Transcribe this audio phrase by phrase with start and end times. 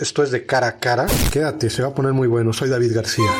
[0.00, 1.04] Esto es de cara a cara.
[1.30, 2.54] Quédate, se va a poner muy bueno.
[2.54, 3.30] Soy David García.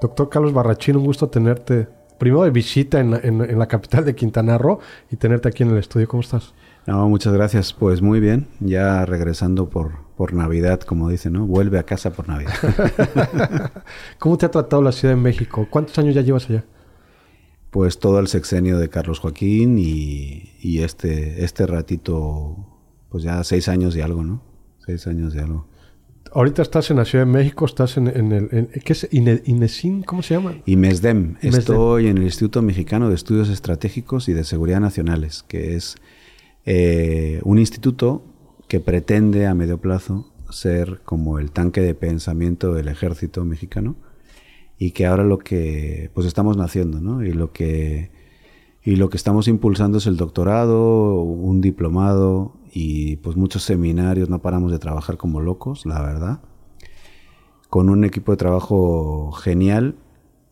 [0.00, 1.86] Doctor Carlos Barrachín, un gusto tenerte.
[2.18, 5.70] Primero de visita en la, en la capital de Quintana Roo y tenerte aquí en
[5.70, 6.08] el estudio.
[6.08, 6.52] ¿Cómo estás?
[6.84, 7.72] No, muchas gracias.
[7.72, 8.48] Pues muy bien.
[8.58, 11.46] Ya regresando por, por Navidad, como dicen, ¿no?
[11.46, 12.54] Vuelve a casa por Navidad.
[14.18, 15.68] ¿Cómo te ha tratado la Ciudad de México?
[15.70, 16.64] ¿Cuántos años ya llevas allá?
[17.70, 22.56] Pues todo el sexenio de Carlos Joaquín y, y este, este ratito,
[23.10, 24.42] pues ya seis años y algo, ¿no?
[24.78, 25.66] Seis años y algo.
[26.32, 28.68] Ahorita estás en la Ciudad de México, estás en, el...
[28.84, 29.08] ¿Qué es?
[29.10, 30.02] ¿INESIN?
[30.02, 30.56] ¿Cómo se llama?
[30.66, 31.36] IMESDEM.
[31.40, 35.96] Estoy en el Instituto Mexicano de Estudios Estratégicos y de Seguridad Nacionales, que es
[36.66, 38.22] eh, un instituto
[38.68, 43.96] que pretende a medio plazo ser como el tanque de pensamiento del ejército mexicano
[44.78, 47.24] y que ahora lo que pues estamos naciendo, ¿no?
[47.24, 48.10] Y lo que
[48.84, 54.40] y lo que estamos impulsando es el doctorado, un diplomado y pues muchos seminarios, no
[54.40, 56.40] paramos de trabajar como locos, la verdad.
[57.68, 59.96] Con un equipo de trabajo genial,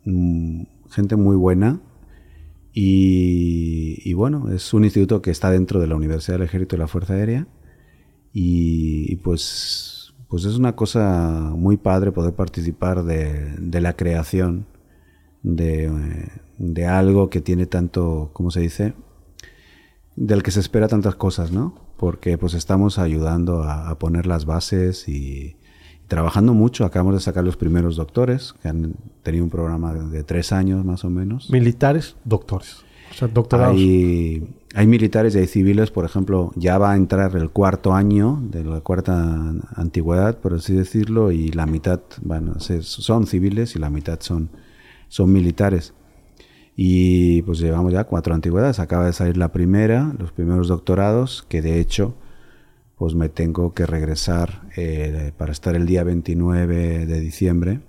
[0.05, 1.81] mm, gente muy buena,
[2.77, 6.89] y, bueno, es un instituto que está dentro de la Universidad del Ejército y la
[6.89, 7.47] Fuerza Aérea.
[8.33, 9.94] Y, pues,
[10.35, 14.67] pues es una cosa muy padre poder participar de, la creación
[15.45, 16.27] de,
[16.89, 18.95] algo que tiene tanto, ¿cómo se dice?
[20.17, 21.77] Del que se espera tantas cosas, ¿no?
[21.97, 25.55] Porque pues estamos ayudando a poner las bases y,
[26.09, 26.85] trabajando mucho.
[26.85, 31.05] Acabamos de sacar los primeros doctores, que han tenido un programa de, tres años más
[31.05, 31.49] o menos.
[31.49, 32.85] Militares, doctores.
[33.11, 33.77] O sea, doctorados.
[33.77, 38.41] Hay, hay militares y hay civiles, por ejemplo, ya va a entrar el cuarto año
[38.43, 43.91] de la cuarta antigüedad, por así decirlo, y la mitad bueno, son civiles y la
[43.91, 44.51] mitad son,
[45.09, 45.95] son militares.
[46.77, 48.81] Y pues llevamos ya cuatro antigüedades.
[48.81, 52.17] Acaba de salir la primera, los primeros doctorados, que de hecho
[52.97, 57.81] pues me tengo que regresar eh, para estar el día 29 de diciembre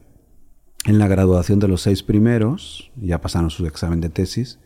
[0.85, 4.59] en la graduación de los seis primeros, ya pasaron su examen de tesis,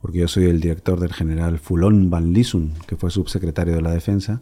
[0.00, 3.90] porque yo soy el director del general Fulón Van Lisun, que fue subsecretario de la
[3.90, 4.40] Defensa,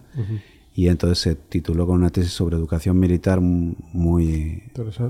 [0.74, 4.64] y entonces se tituló con una tesis sobre educación militar muy,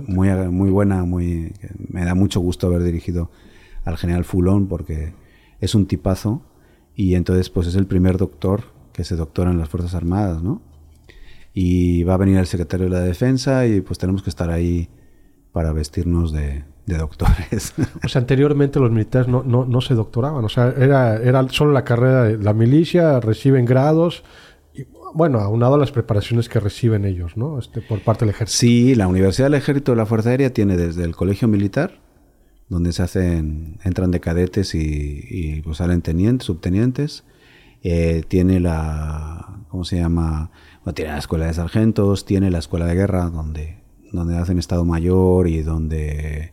[0.06, 1.52] muy, muy buena, muy,
[1.88, 3.30] me da mucho gusto haber dirigido
[3.84, 5.14] al general Fulón porque
[5.60, 6.42] es un tipazo,
[6.94, 10.62] y entonces pues es el primer doctor que se doctora en las Fuerzas Armadas, ¿no?
[11.52, 14.88] Y va a venir el secretario de la Defensa y pues tenemos que estar ahí
[15.52, 16.64] para vestirnos de,
[16.94, 17.74] doctores.
[18.04, 21.84] O sea, anteriormente los militares no, no, se doctoraban, o sea, era, era solo la
[21.84, 24.22] carrera de la milicia, reciben grados,
[25.14, 27.58] bueno, aunado a las preparaciones que reciben ellos, ¿no?
[27.58, 28.58] Este, por parte del ejército.
[28.58, 31.98] Sí, la Universidad del Ejército de la Fuerza Aérea tiene desde el colegio militar,
[32.68, 37.24] donde se hacen, entran de cadetes y, y pues salen tenientes, subtenientes,
[37.82, 40.50] eh, tiene la, ¿cómo se llama?
[40.94, 43.78] tiene la escuela de sargentos, tiene la escuela de guerra donde,
[44.12, 46.52] donde hacen Estado Mayor y donde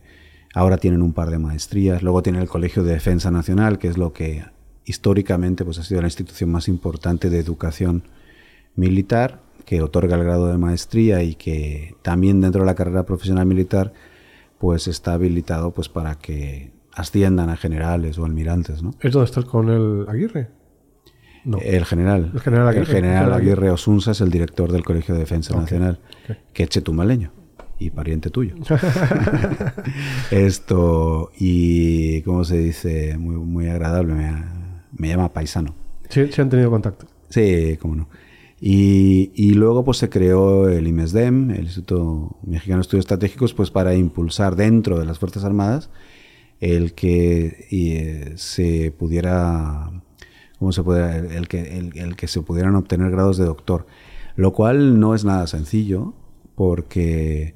[0.54, 2.02] ahora tienen un par de maestrías.
[2.02, 4.44] Luego tiene el Colegio de Defensa Nacional, que es lo que
[4.84, 8.04] históricamente pues, ha sido la institución más importante de educación
[8.76, 13.46] militar, que otorga el grado de maestría y que también dentro de la carrera profesional
[13.46, 13.92] militar
[14.58, 18.82] pues está habilitado pues para que asciendan a generales o almirantes.
[18.82, 18.92] ¿no?
[19.00, 20.50] ¿Es donde está con el Aguirre?
[21.60, 22.30] El general.
[22.32, 22.84] El general Aguirre.
[22.84, 25.98] El general Aguirre Osunza es el director del Colegio de Defensa Nacional,
[26.52, 27.43] que es chetumaleño
[27.78, 28.54] y pariente tuyo.
[30.30, 33.16] Esto, y ¿cómo se dice?
[33.18, 34.14] Muy, muy agradable,
[34.96, 35.74] me, llama paisano.
[36.08, 37.06] Sí, sí han tenido contacto.
[37.28, 38.08] Sí, cómo no.
[38.60, 43.70] Y, y, luego pues se creó el IMESDEM, el Instituto Mexicano de Estudios Estratégicos, pues
[43.70, 45.90] para impulsar dentro de las Fuerzas Armadas
[46.60, 49.90] el que eh, se pudiera
[50.70, 53.86] se puede, el, que, el, que se pudieran obtener grados de doctor,
[54.34, 56.14] lo cual no es nada sencillo
[56.54, 57.54] porque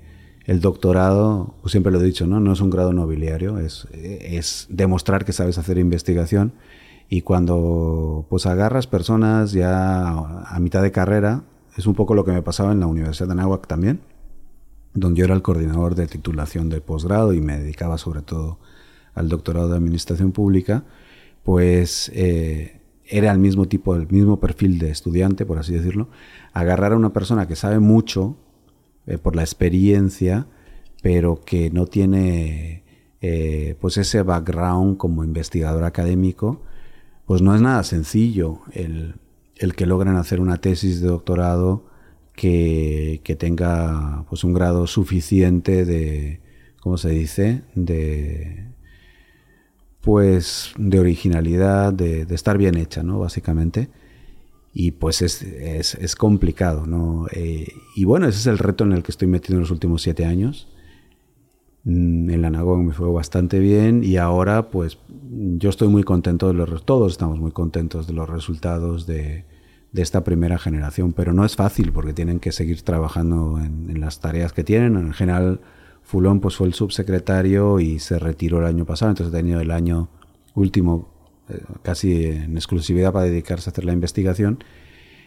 [0.48, 2.41] el doctorado, pues siempre lo he dicho, ¿no?
[2.41, 6.54] no es un grado nobiliario, es, es demostrar que sabes hacer investigación
[7.10, 11.45] y cuando pues agarras personas ya a mitad de carrera,
[11.77, 14.00] es un poco lo que me pasaba en la Universidad de Anáhuac también,
[14.95, 18.59] donde yo era el coordinador de titulación del posgrado y me dedicaba sobre todo
[19.15, 20.84] al doctorado de Administración Pública,
[21.45, 26.09] pues eh, era el mismo tipo, el mismo perfil de estudiante, por así decirlo,
[26.54, 28.39] agarrar a una persona que sabe mucho
[29.09, 30.47] eh, por la experiencia,
[31.03, 32.84] pero que no tiene
[33.21, 36.63] eh, pues ese background como investigador académico,
[37.27, 39.15] pues no es nada sencillo el,
[39.77, 41.87] que logren hacer una tesis de doctorado
[42.34, 46.41] que, que, tenga pues un grado suficiente de,
[46.81, 48.69] ¿cómo se dice?, de,
[50.01, 53.19] pues de originalidad, de, estar bien hecha, ¿no?
[53.19, 53.89] Básicamente.
[54.72, 57.26] Y pues es, es, complicado, ¿no?
[57.32, 60.03] Eh, y bueno, ese es el reto en el que estoy metido en los últimos
[60.03, 60.68] siete años.
[61.84, 64.98] Mm, en la NAGOG me fue bastante bien y ahora pues
[65.56, 69.47] yo estoy muy contento de los todos estamos muy contentos de los resultados de,
[69.92, 74.00] de esta primera generación, pero no es fácil porque tienen que seguir trabajando en, en,
[74.00, 74.97] las tareas que tienen.
[74.97, 75.60] En general,
[76.03, 79.71] Fulón pues fue el subsecretario y se retiró el año pasado, entonces ha tenido el
[79.71, 80.09] año
[80.54, 81.17] último
[81.83, 84.62] casi en exclusividad para dedicarse a hacer la investigación,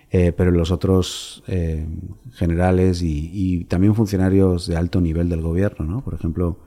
[0.10, 1.88] eh, pero los otros eh,
[2.34, 6.04] generales y, también funcionarios de alto nivel del gobierno, ¿no?
[6.04, 6.60] por ejemplo,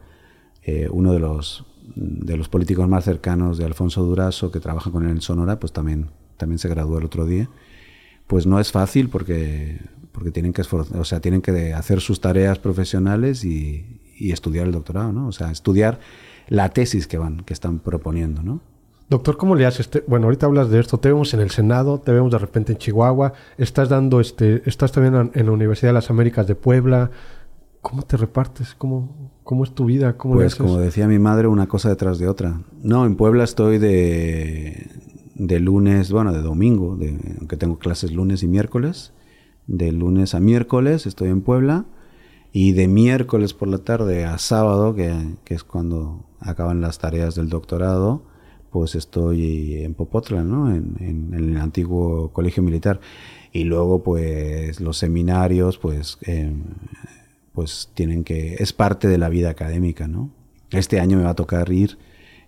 [0.91, 5.11] uno de los, de los políticos más cercanos de Alfonso Durazo, que trabaja con él
[5.11, 7.51] en Sonora, pues también, también se graduó el otro día.
[8.27, 9.79] Pues no es fácil porque,
[10.13, 14.73] porque tienen, que o sea, tienen que hacer sus tareas profesionales y, y estudiar el
[14.73, 15.29] doctorado, ¿no?
[15.29, 16.01] O sea, estudiar
[16.49, 18.61] la tesis que van, que están proponiendo, ¿no?
[19.11, 19.91] Doctor, ¿cómo le haces?
[20.07, 20.99] Bueno, ahorita hablas de esto.
[20.99, 23.35] Te vemos en el Senado, te vemos de repente en Chihuahua.
[23.59, 27.11] Estás dando, este, estás también en la Universidad de las Américas de Puebla.
[27.83, 28.75] ¿Cómo te repartes?
[28.79, 30.17] ¿Cómo, cómo es tu vida?
[30.17, 32.63] ¿Cómo pues como decía mi madre, una cosa detrás de otra.
[32.83, 34.91] No, en Puebla estoy de,
[35.35, 39.13] de lunes, bueno, de domingo, de, aunque tengo clases lunes y miércoles.
[39.67, 41.85] De lunes a miércoles estoy en Puebla.
[42.53, 45.13] Y de miércoles por la tarde a sábado, que,
[45.45, 48.23] que es cuando acaban las tareas del doctorado,
[48.75, 50.75] pues estoy en Popotla, ¿no?
[50.75, 52.99] En, el antiguo colegio militar.
[53.53, 56.65] Y luego, pues, los seminarios, pues, em,
[57.53, 58.55] pues tienen que...
[58.55, 60.29] Es parte de la vida académica, ¿no?
[60.73, 61.99] Este año me va a tocar ir,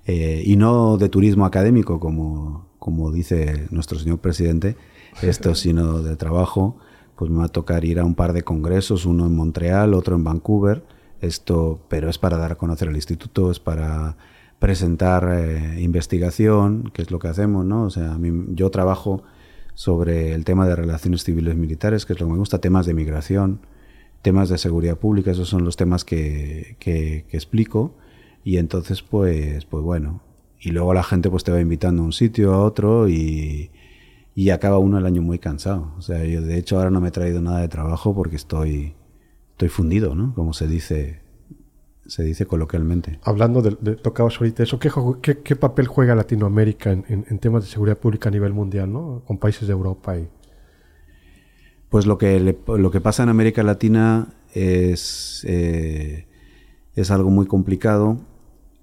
[0.04, 4.76] eh, y no de turismo académico, como, como dice nuestro señor presidente,
[5.22, 6.76] esto, sino de trabajo,
[7.14, 10.16] pues me va a tocar ir a un par de congresos, uno en Montreal, otro
[10.16, 10.82] en Vancouver,
[11.20, 14.16] esto, pero es para dar a conocer el instituto, es para
[14.66, 17.84] presentar eh, investigación, que es lo que hacemos, ¿no?
[17.84, 19.22] O sea, a mí, yo trabajo
[19.74, 22.92] sobre el tema de relaciones civiles militares, que es lo que me gusta, temas de
[22.92, 23.60] migración,
[24.22, 27.94] temas de seguridad pública, esos son los temas que, que, explico.
[28.42, 30.20] Y entonces, pues, pues bueno,
[30.60, 33.70] y luego la gente pues te va invitando a un sitio, a otro, y,
[34.34, 35.92] y acaba uno el año muy cansado.
[35.96, 38.94] O sea, yo de hecho ahora no me he traído nada de trabajo porque estoy,
[39.52, 40.34] estoy fundido, ¿no?
[40.34, 41.20] Como se dice
[42.08, 43.18] se dice coloquialmente.
[43.22, 44.90] Hablando de, de tocabas ahorita eso, ¿qué,
[45.42, 49.22] qué, papel juega Latinoamérica en, temas de seguridad pública a nivel mundial, ¿no?
[49.26, 50.28] Con países de Europa y...
[51.88, 56.26] Pues lo que, lo que pasa en América Latina es, eh,
[56.94, 58.18] es algo muy complicado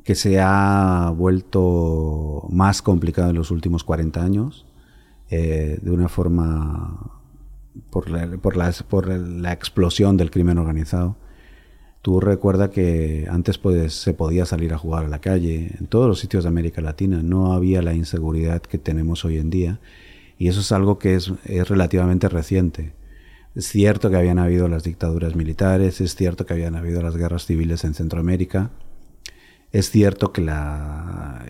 [0.06, 4.66] que se ha vuelto más complicado en los últimos 40 años,
[5.30, 7.22] eh, de una forma
[7.90, 8.06] por
[8.40, 11.18] por, la, por la explosión del crimen organizado
[12.04, 16.06] Tú recuerda que antes pues, se podía salir a jugar a la calle, en todos
[16.06, 19.80] los sitios de América Latina, no había la inseguridad que tenemos hoy en día
[20.38, 21.32] y eso es algo que es,
[21.70, 22.92] relativamente reciente.
[23.56, 27.46] Es cierto que habían habido las dictaduras militares, es cierto que habían habido las guerras
[27.46, 28.72] civiles en Centroamérica,
[29.72, 31.46] es cierto que, la,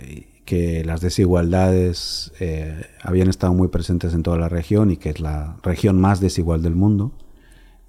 [0.45, 5.19] que las desigualdades eh, habían estado muy presentes en toda la región y que es
[5.19, 7.11] la región más desigual del mundo.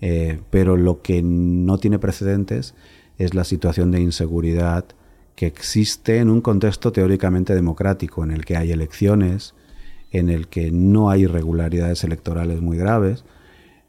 [0.07, 2.75] Eh, pero lo que no tiene precedentes
[3.17, 4.85] es la situación de inseguridad
[5.35, 9.55] que existe en un contexto teóricamente democrático, en el que hay elecciones,
[10.11, 13.25] en el que no hay irregularidades electorales muy graves,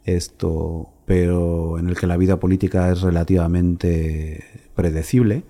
[0.05, 4.41] esto, pero en el que la vida política es relativamente
[4.73, 5.43] predecible,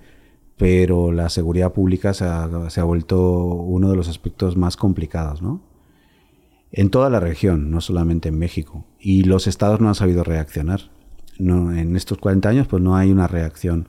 [0.57, 5.43] pero la seguridad pública se ha, se ha vuelto uno de los aspectos más complicados,
[5.43, 5.61] ¿no?
[6.71, 8.85] En toda la región, no solamente en México.
[8.99, 10.81] Y los estados no han sabido reaccionar.
[11.37, 13.87] No, en estos 40 años pues no hay una reacción.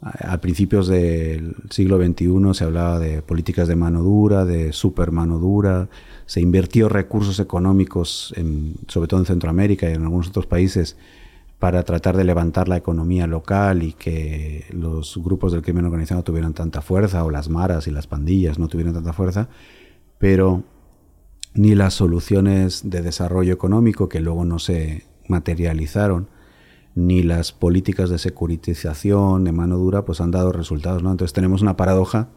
[0.00, 5.38] A, principios del siglo XXI se hablaba de políticas de mano dura, de super mano
[5.38, 5.88] dura,
[6.26, 10.96] se invirtió recursos económicos, en, sobre todo en Centroamérica y en algunos otros países,
[11.60, 16.52] para tratar de levantar la economía local y que los grupos del crimen organizado tuvieran
[16.52, 19.48] tanta fuerza, o las maras y las pandillas no tuvieran tanta fuerza,
[20.18, 20.64] pero
[21.54, 26.28] ni las soluciones de desarrollo económico que luego no se materializaron,
[26.94, 31.02] ni las políticas de securitización de mano dura, pues han dado resultados.
[31.02, 31.10] ¿no?
[31.10, 32.28] Entonces tenemos una paradoja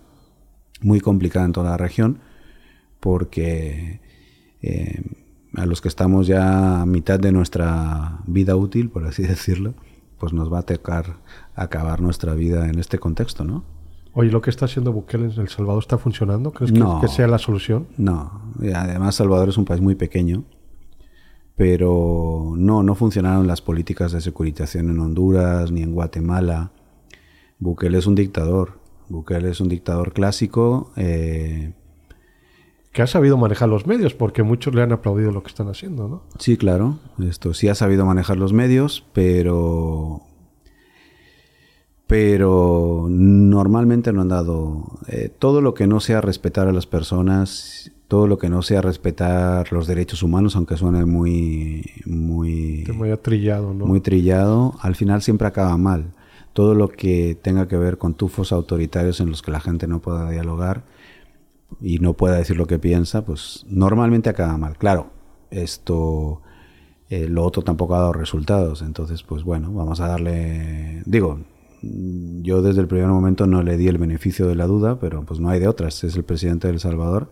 [0.81, 2.19] muy complicada en toda la región,
[2.99, 4.01] porque
[4.61, 5.01] eh,
[5.55, 9.73] a los que estamos ya a mitad de nuestra vida útil, por así decirlo,
[10.19, 11.17] pues nos va a tocar
[11.55, 13.74] acabar nuestra vida en este contexto, ¿no?
[14.17, 16.53] Oye, ¿lo que está haciendo Bukele en El Salvador está funcionando?
[16.53, 17.87] ¿Crees que, sea la solución?
[17.97, 18.41] No,
[18.73, 20.45] además Salvador es un país muy pequeño,
[21.57, 26.71] pero no, no funcionaron las políticas de securitización en Honduras ni en Guatemala.
[27.59, 28.79] Bukele es un dictador,
[29.09, 31.73] Bukele es un dictador clásico, eh,
[32.93, 36.07] que ha sabido manejar los medios, porque muchos le han aplaudido lo que están haciendo,
[36.07, 36.23] ¿no?
[36.39, 36.99] Sí, claro.
[37.19, 40.21] Esto sí ha sabido manejar los medios, pero
[42.07, 47.91] pero normalmente no han dado eh, todo lo que no sea respetar a las personas,
[48.07, 53.73] todo lo que no sea respetar los derechos humanos, aunque suene muy muy muy trillado,
[53.73, 53.85] ¿no?
[53.85, 56.13] Muy trillado, al final siempre acaba mal.
[56.53, 59.99] Todo lo que tenga que ver con tufos autoritarios en los que la gente no
[59.99, 60.83] pueda dialogar
[61.81, 64.77] y no pueda decir lo que piensa, pues normalmente acaba mal.
[64.77, 65.07] Claro,
[65.49, 66.41] esto
[67.09, 71.39] eh, lo otro tampoco ha dado resultados, entonces pues bueno, vamos a darle digo,
[72.41, 75.39] yo desde el primer momento no le di el beneficio de la duda, pero pues
[75.39, 76.03] no hay de otras.
[76.03, 77.29] Es el presidente de El Salvador.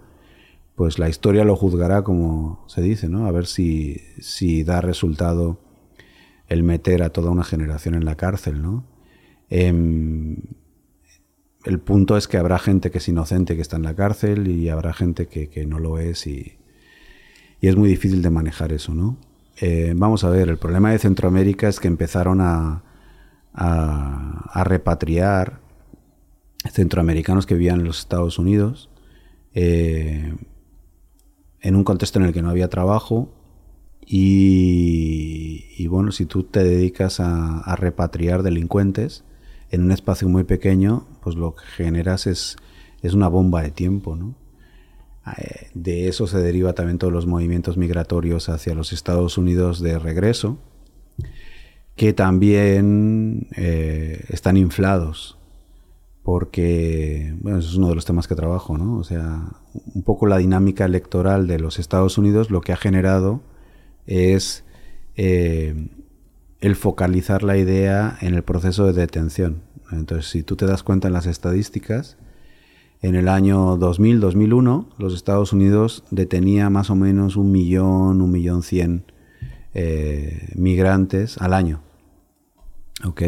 [0.75, 3.27] Pues la historia lo juzgará como se dice, ¿no?
[3.27, 5.59] A ver si, si da resultado
[6.47, 8.85] el meter a toda una generación en la cárcel, ¿no?
[9.49, 10.37] Em,
[11.65, 14.69] el punto es que habrá gente que es inocente que está en la cárcel y
[14.69, 16.57] habrá gente que, no lo es y,
[17.61, 19.17] es muy difícil de manejar eso, ¿no?
[19.61, 22.83] Eh, vamos a ver, el problema de Centroamérica es que empezaron a,
[23.53, 25.61] a, repatriar
[26.71, 28.89] centroamericanos que vivían en los Estados Unidos
[29.53, 30.33] eh,
[31.61, 33.29] en un contexto en el que no había trabajo
[34.05, 39.23] y, bueno, si tú te dedicas a, repatriar delincuentes
[39.71, 42.57] en un espacio muy pequeño, pues lo que generas es,
[43.01, 44.35] es una bomba de tiempo, ¿no?
[45.37, 49.97] Eh, de eso se deriva también todos los movimientos migratorios hacia los Estados Unidos de
[49.97, 50.59] regreso,
[51.95, 55.37] que también eh, están inflados,
[56.23, 58.97] porque, bueno, eso es uno de los temas que trabajo, ¿no?
[58.97, 59.43] O sea,
[59.93, 63.41] un poco la dinámica electoral de los Estados Unidos lo que ha generado
[64.07, 64.63] es
[65.15, 65.89] eh,
[66.61, 69.61] el focalizar la idea en el proceso de detención.
[69.91, 72.17] Entonces, si tú te das cuenta en las estadísticas,
[73.01, 78.63] en el año 2000-2001, los Estados Unidos detenía más o menos un millón, un millón
[78.63, 79.03] cien
[79.73, 81.81] eh, migrantes al año.
[83.03, 83.21] ¿Ok?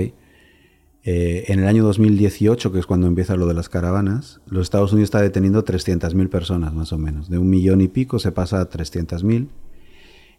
[1.08, 4.92] Eh, en el año 2018, que es cuando empieza lo de las caravanas, los Estados
[4.92, 7.30] Unidos está deteniendo 300.000 personas más o menos.
[7.30, 9.50] De un millón y pico se pasa a 300.000.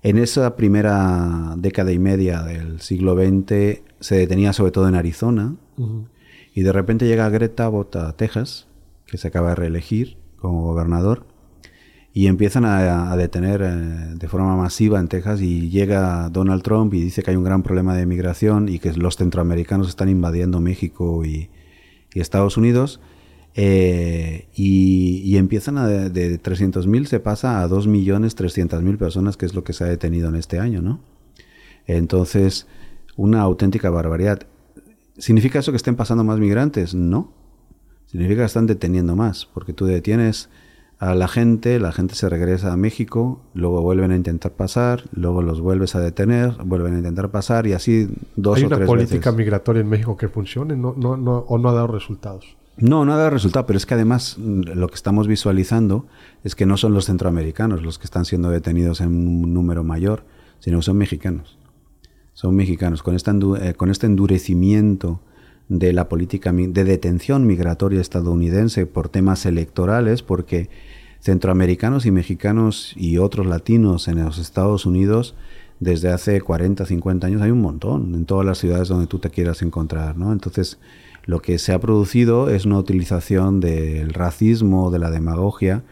[0.03, 5.57] En esa primera década y media del siglo XX se detenía sobre todo en Arizona
[6.55, 8.67] y de repente llega Greta Abbott a Texas,
[9.07, 11.27] que se acaba de reelegir como gobernador,
[12.17, 17.03] y empiezan a, detener eh, de forma masiva en Texas y llega Donald Trump y
[17.03, 21.27] dice que hay un gran problema de migración y que los centroamericanos están invadiendo México
[21.27, 21.51] y,
[22.15, 23.01] Estados Unidos
[23.55, 29.63] eh, y, empiezan a de, de 300.000 se pasa a 2.300.000 personas que es lo
[29.63, 31.03] que se ha detenido en este año, ¿no?
[31.87, 32.67] Entonces,
[33.17, 34.47] una auténtica barbaridad.
[35.19, 36.95] ¿Significa eso que estén pasando más migrantes?
[36.95, 37.35] No.
[38.07, 40.49] Significa que están deteniendo más, porque tú detienes
[40.99, 45.43] a la gente, la gente se regresa a México, luego vuelven a intentar pasar, luego
[45.43, 48.73] los vuelves a detener, vuelven a intentar pasar y así dos o tres veces.
[48.73, 51.89] ¿Hay una política migratoria en México que funcione no, no, no, o no ha dado
[51.89, 52.57] resultados?
[52.79, 56.07] No, no ha dado resultado, pero es que además mm, lo que estamos visualizando
[56.45, 60.25] es que no son los centroamericanos los que están siendo detenidos en un número mayor,
[60.61, 61.59] sino que son mexicanos.
[62.33, 63.03] Son mexicanos.
[63.03, 65.21] Con, esta eh, con este endurecimiento
[65.69, 70.69] de la política de detención migratoria estadounidense por temas electorales, porque
[71.21, 75.35] centroamericanos y mexicanos y otros latinos en los Estados Unidos
[75.81, 79.31] desde hace 40, 50 años hay un montón en todas las ciudades donde tú te
[79.31, 80.33] quieras encontrar, ¿no?
[80.33, 80.79] Entonces,
[81.25, 85.83] lo que se ha producido es una utilización del racismo, de la demagogia,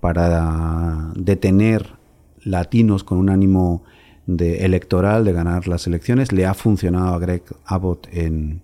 [0.00, 1.94] para detener
[2.42, 3.82] latinos con un ánimo
[4.26, 6.32] de electoral de ganar las elecciones.
[6.32, 8.62] Le ha funcionado a Greg Abbott en,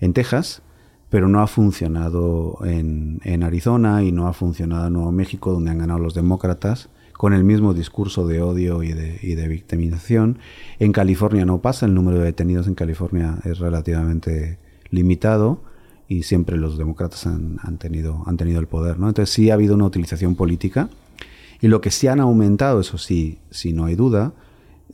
[0.00, 0.62] en Texas,
[1.10, 5.78] pero no ha funcionado en, Arizona y no ha funcionado en Nuevo México, donde han
[5.78, 10.38] ganado los demócratas, con el mismo discurso de odio y de, victimización.
[10.78, 14.58] En California no pasa, el número de detenidos en California es relativamente
[14.90, 15.62] limitado
[16.08, 18.98] y siempre los demócratas han, tenido, han tenido el poder.
[18.98, 19.08] ¿no?
[19.08, 20.88] Entonces sí ha habido una utilización política
[21.60, 24.34] y lo que sí han aumentado, eso sí, si no hay duda,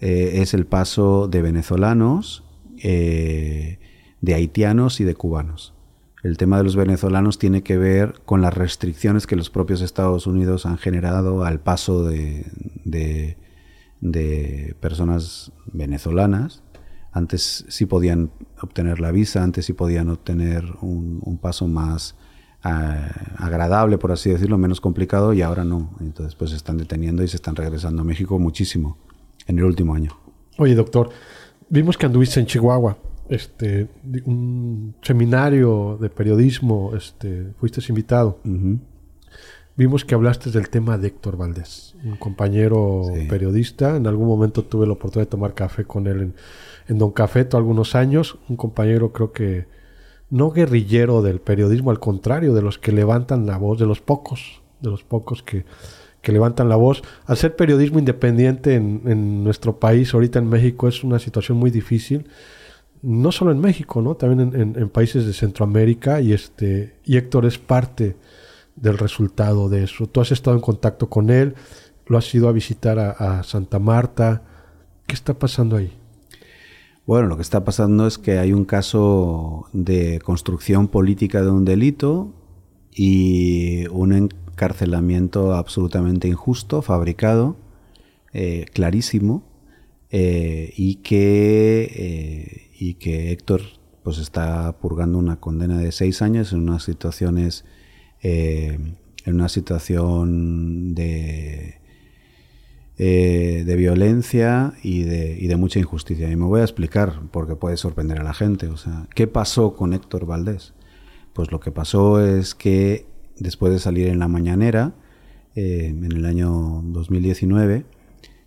[0.00, 2.44] eh, es el paso de venezolanos,
[2.82, 3.78] eh,
[4.20, 5.74] de haitianos y de cubanos.
[6.22, 10.26] El tema de los venezolanos tiene que ver con las restricciones que los propios Estados
[10.26, 12.46] Unidos han generado al paso de,
[12.84, 16.62] de, personas venezolanas.
[17.12, 22.16] Antes sí podían obtener la visa, antes sí podían obtener un, paso más
[22.64, 22.68] eh,
[23.38, 25.96] agradable, por así decirlo, menos complicado, y ahora no.
[26.00, 28.98] Entonces pues se están deteniendo y se están regresando a México muchísimo
[29.46, 30.18] en el último año.
[30.58, 31.08] Oye, doctor,
[31.70, 32.98] vimos que anduviste en Chihuahua
[33.30, 33.88] este,
[34.24, 38.38] un seminario de periodismo, este, fuiste invitado.
[39.76, 43.96] Vimos que hablaste del tema de Héctor Valdés, un compañero periodista.
[43.96, 46.34] En algún momento tuve la oportunidad de tomar café con él en,
[46.88, 48.36] en Don Cafeto algunos años.
[48.48, 49.66] Un compañero creo que
[50.28, 54.60] no guerrillero del periodismo, al contrario, de los que levantan la voz, de los pocos,
[54.80, 55.64] de los pocos que,
[56.20, 57.02] que levantan la voz.
[57.26, 61.70] Al ser periodismo independiente en, en, nuestro país, ahorita en México, es una situación muy
[61.70, 62.26] difícil.
[63.02, 64.14] No solo en México, ¿no?
[64.14, 66.20] También en, países de Centroamérica.
[66.20, 66.96] Y este.
[67.04, 68.16] Y Héctor es parte
[68.76, 70.06] del resultado de eso.
[70.06, 71.54] Tú has estado en contacto con él,
[72.06, 74.42] lo has ido a visitar a, Santa Marta.
[75.06, 75.92] ¿Qué está pasando ahí?
[77.06, 81.64] Bueno, lo que está pasando es que hay un caso de construcción política de un
[81.64, 82.32] delito
[82.94, 87.56] y un encarcelamiento absolutamente injusto, fabricado,
[88.32, 89.42] eh, clarísimo,
[90.10, 93.60] eh, y, que, eh, y que Héctor
[94.02, 97.66] pues está purgando una condena de seis años en unas situaciones
[98.22, 98.78] eh,
[99.24, 101.78] en una situación de,
[102.96, 106.30] eh, de violencia y de, y de, mucha injusticia.
[106.30, 108.68] Y me voy a explicar porque puede sorprender a la gente.
[108.68, 110.72] O sea, ¿qué pasó con Héctor Valdés?
[111.34, 113.06] Pues lo que pasó es que
[113.38, 114.94] después de salir en la mañanera,
[115.54, 117.84] eh, en el año 2019,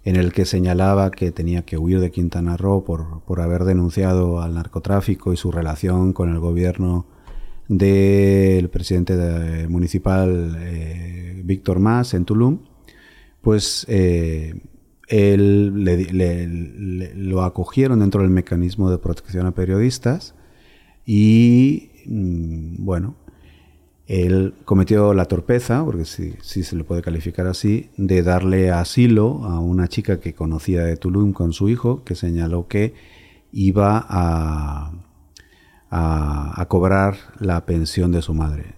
[0.06, 4.42] en el que señalaba que tenía que huir de Quintana Roo por, por haber denunciado
[4.42, 7.06] al narcotráfico y su relación con el gobierno
[7.68, 12.60] del presidente municipal eh, Víctor Mas en Tulum,
[13.42, 14.62] pues eh,
[15.08, 15.86] él
[17.16, 20.36] lo acogieron dentro del mecanismo de protección a periodistas
[21.06, 23.16] y mm, bueno,
[24.08, 29.46] él cometió la torpeza, porque sí, sí, se le puede calificar así, de darle asilo
[29.46, 32.94] a una chica que conocía de Tulum con su hijo, que señaló que
[33.52, 34.92] iba a
[35.96, 38.76] a, cobrar la pensión de su madre.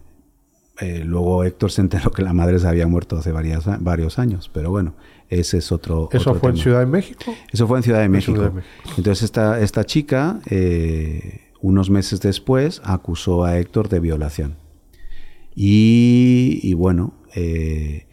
[0.82, 4.70] Eh, luego Héctor se enteró que la madre se había muerto hace varios años, pero
[4.70, 4.96] bueno,
[5.29, 6.10] ese es otro.
[6.12, 7.34] ¿Eso fue en Ciudad de México?
[7.51, 8.51] Eso fue en Ciudad de, México.
[8.98, 14.57] Entonces esta, esta chica, eh, unos meses después, acusó a Héctor de violación.
[15.55, 18.07] Y, bueno, eh,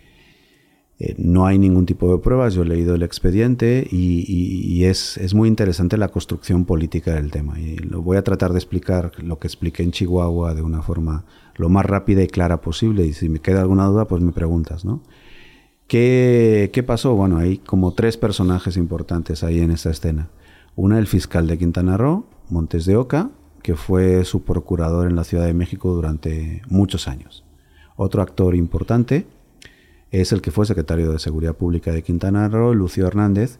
[1.01, 5.49] eh, no hay ningún tipo de pruebas, yo he leído el expediente y, es, muy
[5.49, 7.59] interesante la construcción política del tema.
[7.59, 11.25] Y lo voy a tratar de explicar lo que expliqué en Chihuahua de una forma
[11.57, 13.05] lo más rápida y clara posible.
[13.05, 15.03] Y si me queda alguna duda, pues me preguntas, ¿no?
[15.89, 17.15] ¿Qué, qué pasó?
[17.17, 20.31] Bueno, hay como tres personajes importantes ahí en esta escena.
[20.77, 23.31] Una, el fiscal de Quintana Roo, Montes de Oca,
[23.63, 27.45] que fue su procurador en la Ciudad de México durante muchos años.
[27.97, 29.27] Otro actor importante,
[30.13, 33.59] es el que fue secretario de Seguridad Pública de Quintana Roo, Lucio Hernández,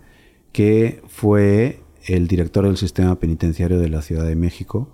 [0.53, 4.89] que fue el director del sistema penitenciario de la Ciudad de México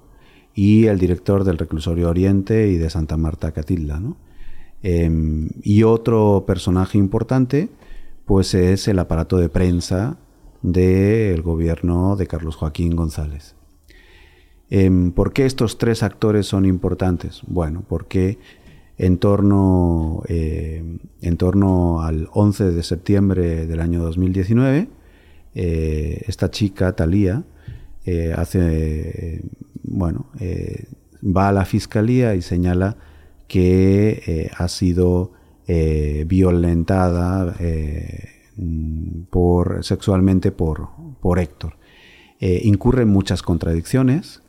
[0.54, 4.00] y el director del reclusorio Oriente y de Santa Marta Catitla.
[4.82, 7.68] Em, y otro personaje importante,
[8.24, 10.16] pues es el aparato de prensa
[10.62, 13.57] del gobierno de Carlos Joaquín González.
[14.70, 17.40] Em, ¿Por qué estos tres actores son importantes?
[17.46, 18.38] Bueno, porque
[18.98, 20.82] en torno, eh,
[21.22, 24.88] en torno al 11 de septiembre del año 2019,
[25.54, 27.44] eh, esta chica, Talía,
[28.04, 29.42] eh, hace,
[29.84, 30.26] bueno,
[31.22, 32.96] va a la fiscalía y señala
[33.46, 35.32] que ha sido
[36.26, 37.54] violentada
[39.30, 40.88] por, sexualmente por,
[41.20, 41.76] por Héctor.
[42.40, 44.42] incurre en muchas contradicciones,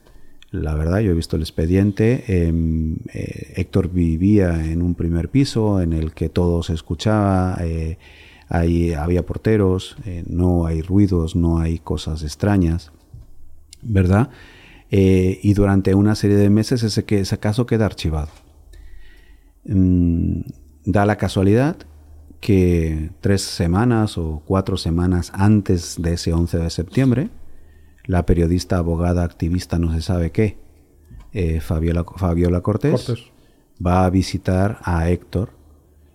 [0.52, 2.24] la verdad, yo he visto el expediente.
[2.28, 7.98] Em, eh, Héctor vivía en un primer piso en el que todo se escuchaba, eh,
[8.48, 12.92] ahí había porteros, eh, no hay ruidos, no hay cosas extrañas,
[13.82, 14.30] ¿verdad?
[14.92, 18.30] y durante una serie de meses ese, ese caso queda archivado.
[19.66, 20.42] Mm,
[20.84, 21.78] da la casualidad
[22.40, 27.30] que tres semanas o cuatro semanas antes de ese 11 de septiembre,
[28.10, 30.58] la periodista, abogada, activista, no se sabe qué,
[31.32, 33.30] eh, Fabiola, Fabiola Cortés,
[33.86, 35.52] va a visitar a Héctor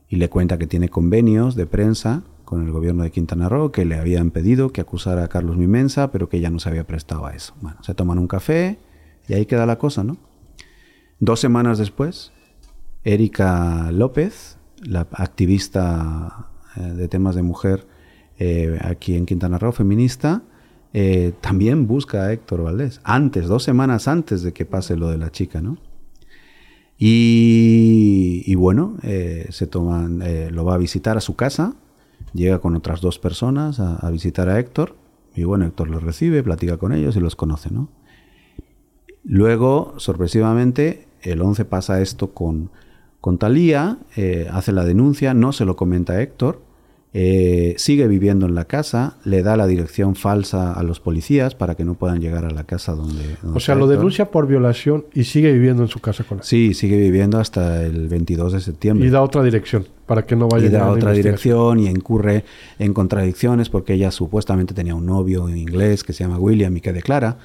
[0.09, 3.85] y le cuenta que tiene convenios de prensa con el gobierno de Quintana Roo, que
[3.85, 7.26] le habían pedido que acusara a Carlos Mimensa, pero que ella no se había prestado
[7.26, 7.54] a eso.
[7.61, 8.76] Bueno, se toman un café
[9.28, 10.16] y ahí queda la cosa, ¿no?
[11.20, 12.33] Dos semanas después,
[13.04, 17.87] Erika López, la activista eh, de temas de mujer
[18.40, 20.42] eh, aquí en Quintana Roo, feminista,
[20.96, 25.18] eh, también busca a Héctor Valdés, antes, dos semanas antes de que pase lo de
[25.18, 25.76] la chica, ¿no?
[26.96, 31.74] Y, bueno, eh, se toman, eh, lo va a visitar a su casa,
[32.33, 34.94] llega con otras dos personas a, visitar a Héctor,
[35.35, 37.88] y bueno, Héctor los recibe, platica con ellos y los conoce, ¿no?
[39.24, 42.70] Luego, sorpresivamente, el 11 pasa esto con,
[43.20, 43.98] con Talía,
[44.52, 46.62] hace la denuncia, no se lo comenta a Héctor,
[47.16, 51.77] eh, sigue viviendo en la casa, le da la dirección falsa a los policías para
[51.77, 53.37] que no puedan llegar a la casa donde...
[53.55, 56.44] o sea, lo denuncia por violación y sigue viviendo en su casa con él.
[56.44, 59.07] Sí, sigue viviendo hasta el 22 de septiembre.
[59.07, 62.44] Y da otra dirección para que no vaya y da otra dirección y incurre
[62.81, 66.81] en contradicciones porque ella supuestamente tenía un novio en inglés que se llama William y
[66.81, 67.38] que declara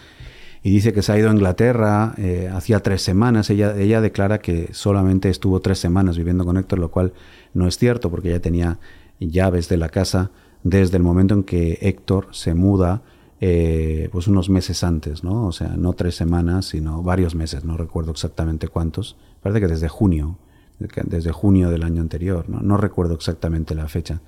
[0.63, 3.49] y dice que se ha ido a Inglaterra eh, hacía tres semanas.
[3.51, 7.13] Ella, ella declara que solamente estuvo tres semanas viviendo con Héctor, lo cual
[7.53, 8.79] no es cierto porque ella tenía
[9.19, 10.31] llaves de la casa
[10.63, 13.01] desde el momento en que Héctor se muda,
[13.41, 15.47] eh, pues unos meses antes, ¿no?
[15.47, 19.15] O sea, no tres semanas, sino varios meses, no recuerdo exactamente cuántos.
[19.41, 20.37] Parece que desde junio,
[20.79, 22.61] desde junio del año anterior, ¿no?
[22.61, 24.21] No recuerdo exactamente la fecha.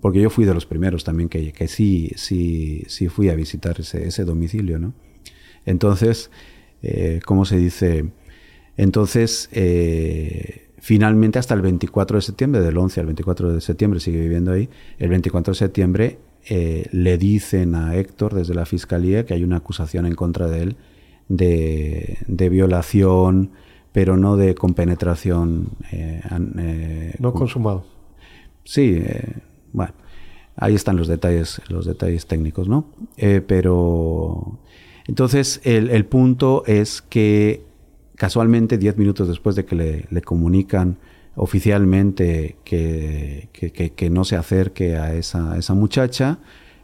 [0.00, 3.78] Porque yo fui de los primeros también que, que sí, sí, sí fui a visitar
[3.78, 4.92] ese, ese domicilio, ¿no?
[5.66, 6.30] Entonces,
[6.82, 8.10] eh, ¿cómo se dice?
[8.76, 14.20] Entonces, eh, finalmente hasta el 24 de septiembre, del 11 al 24 de septiembre, sigue
[14.20, 14.68] viviendo ahí,
[14.98, 19.56] el 24 de septiembre eh, le dicen a Héctor desde la Fiscalía que hay una
[19.56, 20.76] acusación en contra de él
[21.28, 23.52] de, violación,
[23.92, 25.70] pero no de compenetración.
[27.18, 27.86] no consumado.
[28.64, 29.02] Sí,
[29.72, 29.94] bueno,
[30.54, 32.90] ahí están los detalles, los detalles técnicos, ¿no?
[33.46, 34.58] pero
[35.06, 37.62] entonces, el, punto es que
[38.16, 40.96] casualmente, diez minutos después de que le, comunican
[41.36, 43.48] oficialmente que,
[44.10, 46.38] no se acerque a esa, esa muchacha,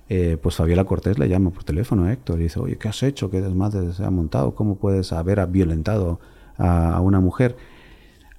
[0.09, 3.03] eh, pues Fabiola Cortés le llama por teléfono a Héctor y dice, oye, ¿qué has
[3.03, 3.31] hecho?
[3.31, 4.55] ¿Qué desmadre se ha montado?
[4.55, 6.19] ¿Cómo puedes haber violentado
[6.59, 7.57] a, una mujer?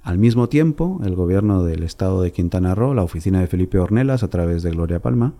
[0.03, 4.23] Al mismo tiempo, el gobierno del estado de Quintana Roo, la oficina de Felipe Ornelas,
[4.23, 5.33] a través de Gloria Palma,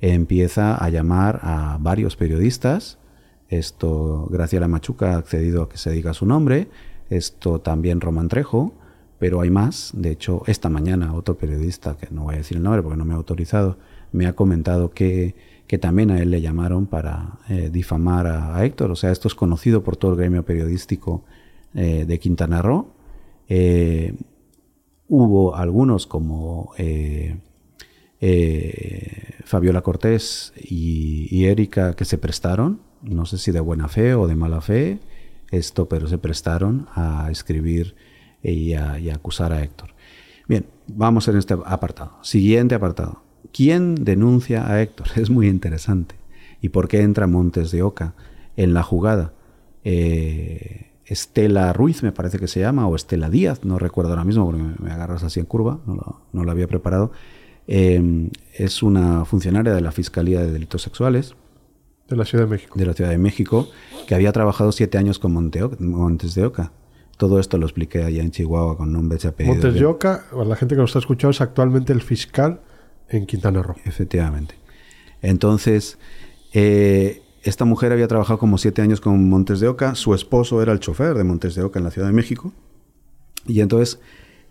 [0.00, 2.98] empieza a llamar a varios periodistas
[3.50, 6.68] esto, Graciela Machuca ha accedido a que se diga su nombre.
[7.10, 8.72] Esto también Román Trejo,
[9.18, 9.92] pero hay más.
[9.94, 13.04] De hecho, esta mañana otro periodista, que no voy a decir el nombre porque no
[13.04, 13.76] me ha autorizado,
[14.12, 15.34] me ha comentado que,
[15.66, 18.90] que también a él le llamaron para eh, difamar a, Héctor.
[18.90, 21.24] O sea, esto es conocido por todo el gremio periodístico
[21.74, 22.94] eh, de Quintana Roo.
[23.48, 24.14] Eh,
[25.08, 26.72] hubo algunos como
[29.44, 34.26] Fabiola Cortés y, y Erika que se prestaron no sé si de buena fe o
[34.26, 34.98] de mala fe,
[35.50, 37.94] esto, pero se prestaron a escribir
[38.42, 39.90] y a, acusar a Héctor.
[40.48, 42.18] Bien, vamos en este apartado.
[42.22, 43.22] Siguiente apartado.
[43.52, 45.08] ¿Quién denuncia a Héctor?
[45.16, 46.14] Es muy interesante.
[46.60, 48.14] ¿Y por qué entra Montes de Oca
[48.56, 49.32] en la jugada?
[49.84, 54.46] Eh, Estela Ruiz, me parece que se llama, o Estela Díaz, no recuerdo ahora mismo
[54.46, 57.10] porque me, agarras así en curva, no lo, había preparado.
[57.66, 61.34] Eh, es una funcionaria de la Fiscalía de Delitos Sexuales
[62.10, 62.78] de la Ciudad de México.
[62.78, 63.68] De la Ciudad de México,
[64.06, 66.72] que había trabajado siete años con Montes de Oca.
[67.16, 69.58] Todo esto lo expliqué allá en Chihuahua con nombres y apellidos.
[69.58, 72.60] Montes de Oca, la gente que nos está escuchando, es actualmente el fiscal
[73.08, 73.76] en Quintana Roo.
[73.84, 74.54] Efectivamente.
[75.22, 75.98] Entonces,
[76.52, 79.94] eh, esta mujer había trabajado como siete años con Montes de Oca.
[79.94, 82.52] Su esposo era el chofer de Montes de Oca en la Ciudad de México.
[83.46, 84.00] Y entonces,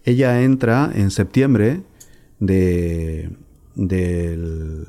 [0.05, 1.81] ella entra en septiembre
[2.39, 3.31] de,
[3.75, 4.85] del,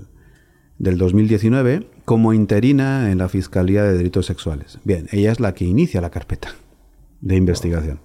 [0.78, 4.80] del 2019 como interina en la Fiscalía de Delitos Sexuales.
[4.82, 6.56] Bien, ella es la que inicia la carpeta
[7.20, 8.00] de investigación.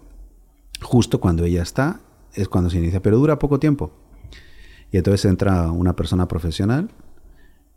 [0.80, 2.02] Justo cuando ella está,
[2.36, 3.94] es cuando se inicia, pero dura poco tiempo.
[4.92, 6.92] Y entonces entra una persona profesional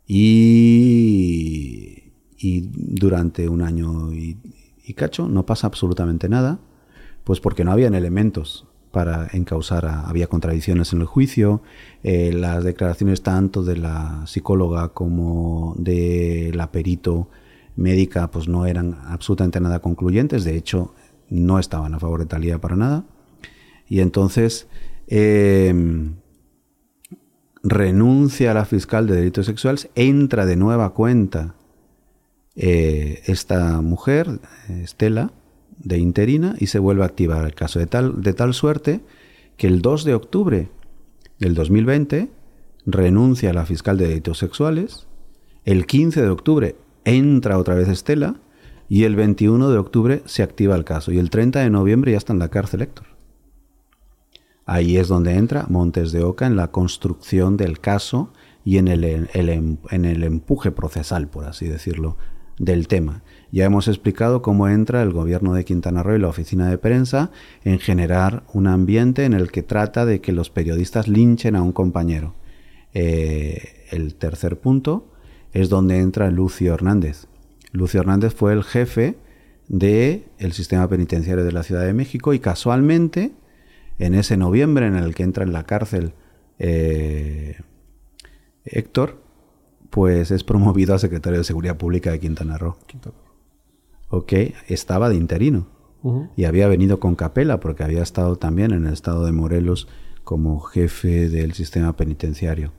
[0.05, 4.37] y, y durante un año y,
[4.85, 6.59] y cacho no pasa absolutamente nada,
[7.23, 11.61] pues porque no habían elementos para encausar había contradicciones en el juicio,
[12.03, 17.29] eh, las declaraciones tanto de la psicóloga como de la perito
[17.75, 20.93] médica pues no eran absolutamente nada concluyentes, de hecho
[21.29, 23.05] no estaban a favor de Talía para nada.
[23.87, 24.67] Y entonces
[25.07, 26.15] em,
[27.63, 31.55] renuncia a la fiscal de delitos sexuales, entra de nueva cuenta
[32.55, 35.31] eh, esta mujer, Estela,
[35.79, 39.01] de interina y se vuelve a activar el caso de tal, de tal suerte
[39.57, 40.69] que el 2 de octubre
[41.39, 42.29] del 2020
[42.85, 45.07] renuncia a la fiscal de delitos sexuales,
[45.65, 48.39] el 15 de octubre entra otra vez Estela
[48.87, 52.17] y el 21 de octubre se activa el caso y el 30 de noviembre ya
[52.17, 53.07] está en la cárcel Héctor.
[54.65, 58.31] Ahí es donde entra Montes de Oca en la construcción del caso
[58.63, 62.17] y en el, en el empuje procesal, por así decirlo,
[62.59, 63.23] del tema.
[63.51, 67.31] Ya hemos explicado cómo entra el gobierno de Quintana Roo y la oficina de prensa
[67.63, 71.71] en generar un ambiente en el que trata de que los periodistas linchen a un
[71.71, 72.35] compañero.
[72.93, 75.11] Eh, el tercer punto
[75.51, 77.27] es donde entra Lucio Hernández.
[77.71, 79.17] Lucio Hernández fue el jefe
[79.67, 83.33] del el sistema penitenciario de la Ciudad de México y casualmente
[83.99, 86.13] En ese noviembre en el que entra en la cárcel
[86.57, 87.57] eh,
[88.63, 89.21] Héctor,
[89.89, 92.77] pues es promovido a secretario de Seguridad Pública de Quintana Roo.
[94.09, 94.33] Ok,
[94.67, 95.67] estaba de interino.
[96.37, 99.89] Y había venido con capela porque había estado también en el estado de Morelos
[100.23, 102.71] como jefe del sistema penitenciario.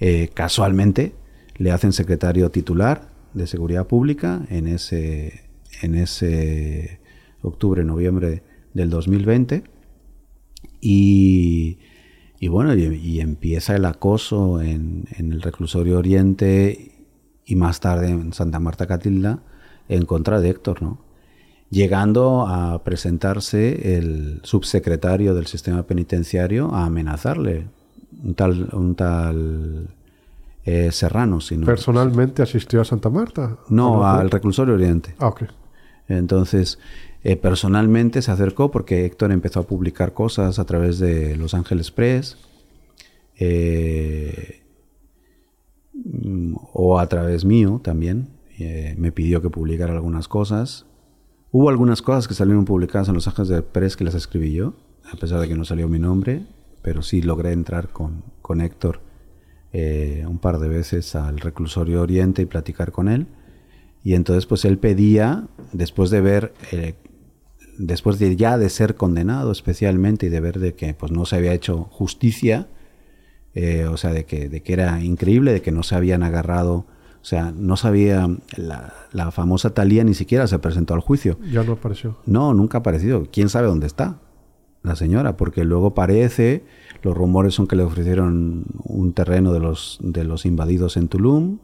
[0.00, 1.14] Eh, casualmente
[1.56, 5.42] le hacen secretario titular de Seguridad Pública en ese,
[5.82, 7.00] en ese
[7.42, 9.64] octubre-noviembre del 2020
[10.80, 11.78] y
[12.44, 17.06] y bueno, y, empieza el acoso en, el reclusorio Oriente
[17.46, 19.42] y más tarde en Santa Marta Catilda
[19.88, 20.98] en contra de Héctor, ¿no?
[21.70, 27.66] Llegando a presentarse el subsecretario del sistema penitenciario a amenazarle,
[28.22, 29.88] un tal, un tal
[30.64, 31.40] eh, Serrano.
[31.40, 33.58] Sino, ¿Personalmente asistió a Santa Marta?
[33.68, 35.14] No, al reclusorio Oriente.
[35.18, 35.44] Ah, ok.
[36.08, 36.78] Entonces,
[37.22, 41.90] eh, personalmente se acercó porque Héctor empezó a publicar cosas a través de Los Ángeles
[41.90, 42.36] Press
[43.38, 44.62] eh,
[46.72, 48.28] o a través mío también.
[48.58, 50.86] Eh, me pidió que publicara algunas cosas.
[51.50, 54.74] Hubo algunas cosas que salieron publicadas en Los Ángeles Press que las escribí yo,
[55.12, 56.46] a pesar de que no salió mi nombre,
[56.82, 59.00] pero sí logré entrar con, con Héctor
[60.28, 63.26] un par de veces al reclusorio Oriente y platicar con él.
[64.04, 66.52] Y entonces pues él pedía, después de ver
[67.78, 71.36] después de ya de ser condenado especialmente y de ver de que pues no se
[71.36, 72.68] había hecho justicia,
[73.54, 76.86] eh, o sea, de que, de que era increíble, de que no se habían agarrado,
[77.24, 81.38] o sea, no sabía, la, famosa Talía ni siquiera se presentó al juicio.
[81.50, 82.18] Ya no apareció.
[82.26, 83.26] No, nunca ha aparecido.
[83.32, 84.20] ¿Quién sabe dónde está
[84.82, 85.34] la señora?
[85.38, 86.64] Porque luego parece,
[87.00, 91.60] los rumores son que le ofrecieron un terreno de los, de los invadidos en Tulum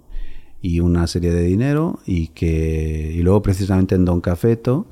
[0.63, 4.87] y una serie de dinero y que y luego precisamente en Don Cafeto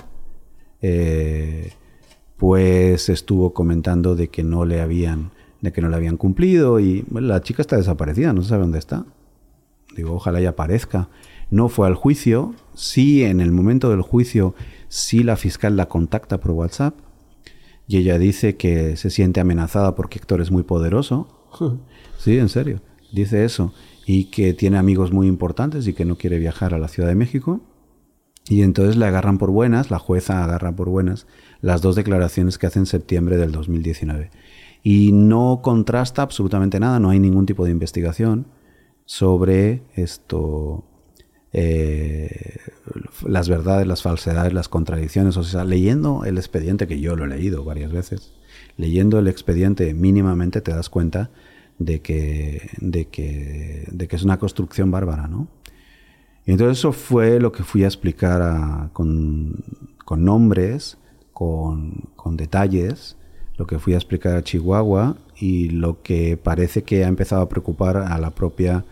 [0.82, 1.72] eh,
[2.36, 5.30] pues estuvo comentando de que no le habían,
[5.62, 8.80] de que no le habían cumplido y la chica está desaparecida, no se sabe dónde
[8.80, 9.06] está.
[9.98, 11.08] Digo, ojalá ya aparezca.
[11.50, 14.54] No fue al juicio, sí en el momento del juicio,
[14.88, 16.94] sí la fiscal la contacta por WhatsApp
[17.88, 21.28] y ella dice que se siente amenazada porque Héctor es muy poderoso.
[22.18, 22.80] Sí, en serio,
[23.12, 23.72] dice eso.
[24.04, 27.14] Y que tiene amigos muy importantes y que no quiere viajar a la Ciudad de
[27.14, 27.60] México
[28.48, 31.28] y entonces le agarran por buenas, la jueza agarra por buenas
[31.60, 34.30] las dos declaraciones que hace en septiembre del 2019.
[34.82, 38.46] Y no contrasta absolutamente nada, no hay ningún tipo de investigación
[39.08, 40.84] sobre esto,
[41.54, 42.58] eh,
[43.26, 45.38] las verdades, las falsedades, las contradicciones.
[45.38, 48.34] O sea, leyendo el expediente, que yo lo he leído varias veces,
[48.76, 51.30] leyendo el expediente mínimamente te das cuenta
[51.78, 55.48] de que, de que, de que es una construcción bárbara, ¿no?
[56.44, 59.64] Y entonces eso fue lo que fui a explicar con,
[60.18, 60.98] nombres,
[61.32, 63.16] con, detalles,
[63.56, 67.48] lo que fui a explicar a Chihuahua y lo que parece que ha empezado a
[67.48, 68.84] preocupar a la propia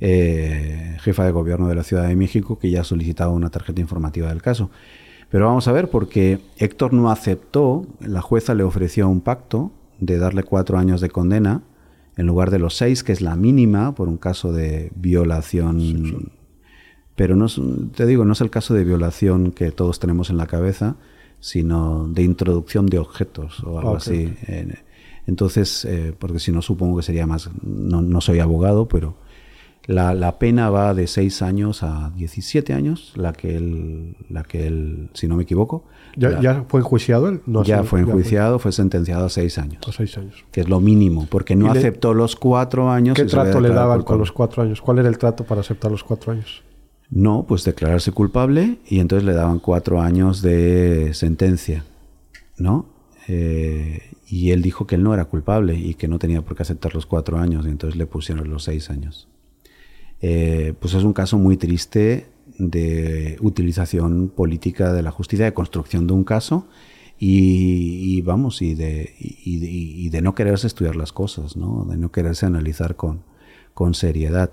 [0.00, 3.80] eh, jefa de gobierno de la Ciudad de México, que ya ha solicitado una tarjeta
[3.80, 4.70] informativa del caso.
[5.30, 10.18] Pero vamos a ver, porque Héctor no aceptó, la jueza le ofreció un pacto de
[10.18, 11.62] darle cuatro años de condena
[12.16, 16.32] en lugar de los seis, que es la mínima por un caso de violación
[17.18, 17.48] pero no
[17.96, 20.94] te digo, no es el caso de violación que todos tenemos en la cabeza,
[21.40, 24.32] sino de introducción de objetos o algo así.
[25.26, 29.16] Entonces, eh, porque si no supongo que sería más, no, soy abogado, pero
[29.88, 35.08] la, pena va de 6 años a 17 años, la que él, la que él
[35.14, 35.84] si no me equivoco.
[36.14, 37.40] ¿Ya, fue enjuiciado él?
[37.46, 38.72] No ya fue enjuiciado, fue...
[38.72, 39.88] sentenciado a 6 años.
[39.88, 40.44] A 6 años.
[40.52, 43.16] Que es lo mínimo, porque no aceptó los 4 años.
[43.16, 44.82] ¿Qué trato le daban con los 4 años?
[44.82, 46.62] ¿Cuál era el trato para aceptar los 4 años?
[47.10, 51.86] No, pues declararse culpable y entonces le daban cuatro años de sentencia,
[52.58, 52.84] ¿no?
[53.28, 56.64] Eh, y él dijo que él no era culpable y que no tenía por qué
[56.64, 59.26] aceptar los cuatro años y entonces le pusieron los seis años.
[60.20, 62.26] Eh, pues es un caso muy triste
[62.58, 66.66] de utilización política de la justicia, de construcción de un caso
[67.20, 71.54] y, vamos, y de, y, de, no quererse estudiar las cosas.
[71.54, 73.24] De no quererse analizar con,
[73.92, 74.50] seriedad.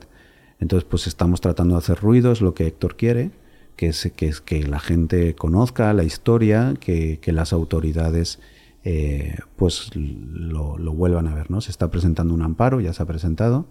[0.59, 3.31] Entonces, pues estamos tratando de hacer ruido, es lo que Héctor quiere,
[3.75, 4.11] que es
[4.45, 8.39] que, la gente conozca la historia, que, las autoridades
[8.83, 11.61] eh, pues lo, vuelvan a ver, ¿no?
[11.61, 13.67] Se está presentando un amparo, ya se ha presentado,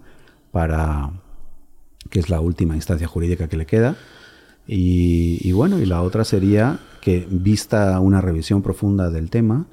[0.51, 1.11] para
[2.09, 3.95] que es la última instancia jurídica que le queda.
[4.67, 9.67] Y, bueno, y la otra sería que, vista una revisión profunda del tema,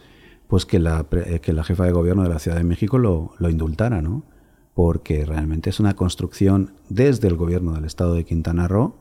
[0.49, 1.07] pues que la,
[1.41, 4.25] que la jefa de gobierno de la Ciudad de México lo, lo indultara, ¿no?
[4.75, 8.97] porque realmente es una construcción desde el gobierno del estado de Quintana Roo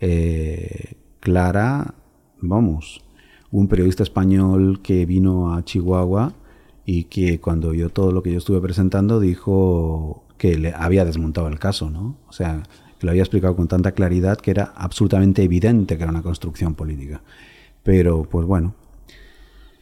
[0.00, 1.94] eh, clara,
[2.40, 3.02] vamos,
[3.50, 6.34] un periodista español que vino a Chihuahua
[6.84, 11.48] y que cuando vio todo lo que yo estuve presentando dijo que le había desmontado
[11.48, 12.16] el caso, ¿no?
[12.28, 12.62] O sea,
[12.98, 16.74] que lo había explicado con tanta claridad que era absolutamente evidente que era una construcción
[16.74, 17.22] política.
[17.82, 18.74] Pero, pues bueno.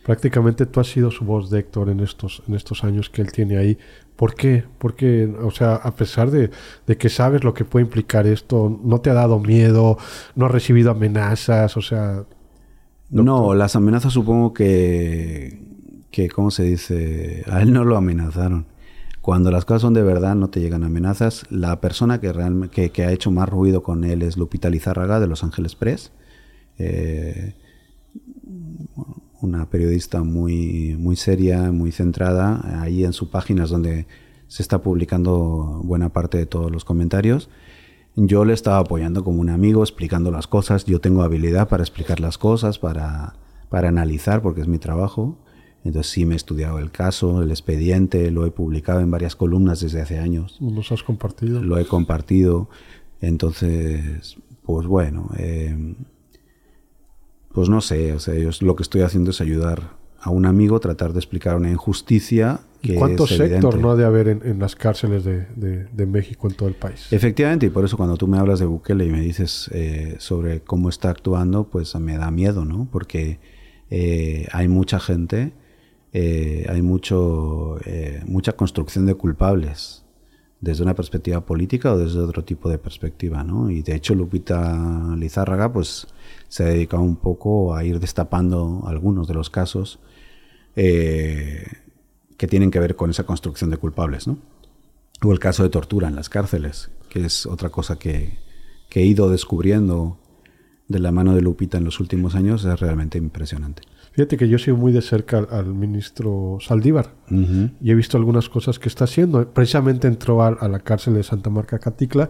[0.04, 3.30] Prácticamente tú has sido su voz de Héctor en estos, en estos años que él
[3.30, 3.78] tiene ahí.
[4.16, 4.64] ¿Por qué?
[4.78, 6.50] Porque, o sea, a pesar de,
[6.86, 9.98] de, que sabes lo que puede implicar esto, ¿no te ha dado miedo?
[10.34, 11.76] ¿No has recibido amenazas?
[11.76, 12.24] O sea...
[13.10, 15.62] No, las amenazas supongo que,
[16.10, 17.44] que, ¿cómo se dice?
[17.46, 18.66] A él no lo amenazaron.
[19.22, 21.44] Cuando las cosas son de verdad, no te llegan amenazas.
[21.48, 25.44] La persona que, que, ha hecho más ruido con él es Lupita Lizárraga de Los
[25.44, 26.10] Ángeles Press.
[26.76, 27.54] Eh,
[29.40, 32.82] una periodista muy, muy seria, muy centrada.
[32.82, 34.06] Ahí en su página es donde
[34.48, 37.48] se está publicando buena parte de todos los comentarios.
[38.16, 40.84] Yo le estaba apoyando como un amigo, explicando las cosas.
[40.84, 43.34] Yo tengo habilidad para explicar las cosas, para,
[43.68, 45.38] para analizar, porque es mi trabajo.
[45.84, 49.80] Entonces sí me he estudiado el caso, el expediente, lo he publicado en varias columnas
[49.80, 50.58] desde hace años.
[50.60, 51.62] ¿Los has compartido?
[51.62, 52.68] Lo he compartido.
[53.20, 55.94] Entonces, pues bueno, eh,
[57.52, 60.78] pues no sé, o sea, yo lo que estoy haciendo es ayudar a un amigo,
[60.78, 62.60] tratar de explicar una injusticia.
[62.80, 66.74] Que ¿Cuántos sectores no ha de haber en, las cárceles de, México en todo el
[66.74, 67.12] país?
[67.12, 70.60] Efectivamente, y por eso cuando tú me hablas de Bukele y me dices eh, sobre
[70.60, 72.88] cómo está actuando, pues me da miedo, ¿no?
[72.90, 73.40] Porque
[73.90, 75.52] eh, hay mucha gente
[76.12, 80.04] eh, hay mucho, eh, mucha construcción de culpables
[80.60, 83.70] desde una perspectiva política o desde otro tipo de perspectiva, ¿no?
[83.70, 86.06] Y de hecho Lupita Lizárraga pues
[86.48, 89.98] se ha dedicado un poco a ir destapando algunos de los casos
[90.76, 91.66] eh,
[92.36, 94.38] que tienen que ver con esa construcción de culpables, ¿no?
[95.24, 98.38] O el caso de tortura en las cárceles, que es otra cosa que,
[98.88, 100.18] que he ido descubriendo
[100.88, 103.82] de la mano de Lupita en los últimos años, es realmente impresionante.
[104.12, 108.78] Fíjate que yo sigo muy de cerca al, ministro Saldívar y he visto algunas cosas
[108.78, 109.48] que está haciendo.
[109.48, 112.28] Precisamente entró a, la cárcel de Santa Marca Catitla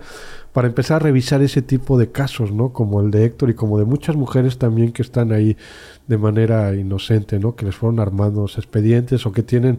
[0.53, 2.73] para empezar a revisar ese tipo de casos, ¿no?
[2.73, 5.57] Como el de Héctor y como de muchas mujeres también que están ahí
[6.07, 7.57] de manera inocente, ¿no?
[7.57, 9.79] Que les fueron armando expedientes o que tienen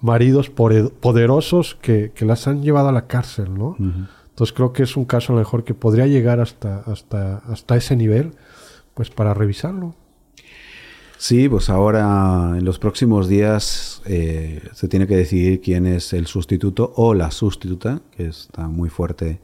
[0.00, 3.76] maridos poderosos que, las han llevado a la cárcel, ¿no?
[3.76, 7.76] Entonces creo que es un caso a lo mejor que podría llegar hasta, hasta, hasta
[7.76, 8.34] ese nivel,
[8.94, 9.96] pues para revisarlo.
[11.22, 16.26] Sí, pues ahora en los próximos días eh, se tiene que decidir quién es el
[16.26, 19.38] sustituto o la sustituta, que está muy fuerte,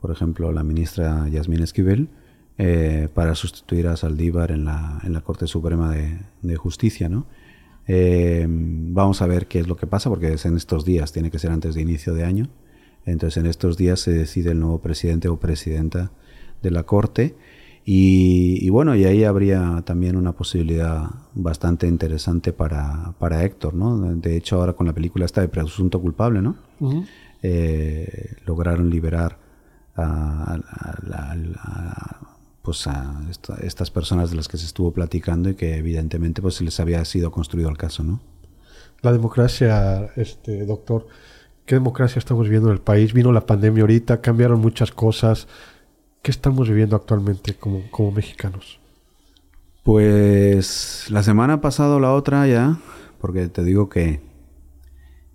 [0.00, 2.10] por ejemplo, la ministra Yasmín Esquivel,
[2.58, 7.26] eh, para sustituir a Saldívar en la, en la Corte Suprema de, Justicia, ¿no?
[7.88, 11.32] Eh, vamos a ver qué es lo que pasa, porque es en estos días, tiene
[11.32, 12.48] que ser antes de inicio de año.
[13.04, 16.12] Entonces en estos días se decide el nuevo presidente o presidenta
[16.62, 17.34] de la Corte.
[17.84, 23.98] Y, bueno, y ahí habría también una posibilidad bastante interesante para, para Héctor, ¿no?
[24.14, 26.56] De hecho, ahora con la película esta de Presunto Culpable, ¿no?
[27.42, 29.38] Eh, lograron liberar
[29.96, 30.58] a,
[32.62, 33.22] pues a
[33.62, 37.30] estas personas de las que se estuvo platicando y que evidentemente pues les había sido
[37.32, 38.20] construido el caso, ¿no?
[39.02, 41.06] La democracia, este doctor,
[41.64, 43.14] ¿qué democracia estamos viviendo en el país?
[43.14, 45.48] Vino la pandemia ahorita, cambiaron muchas cosas.
[46.22, 48.78] ¿Qué estamos viviendo actualmente como, como mexicanos?
[49.82, 52.78] Pues la semana pasada o la otra ya,
[53.20, 54.20] porque te digo que,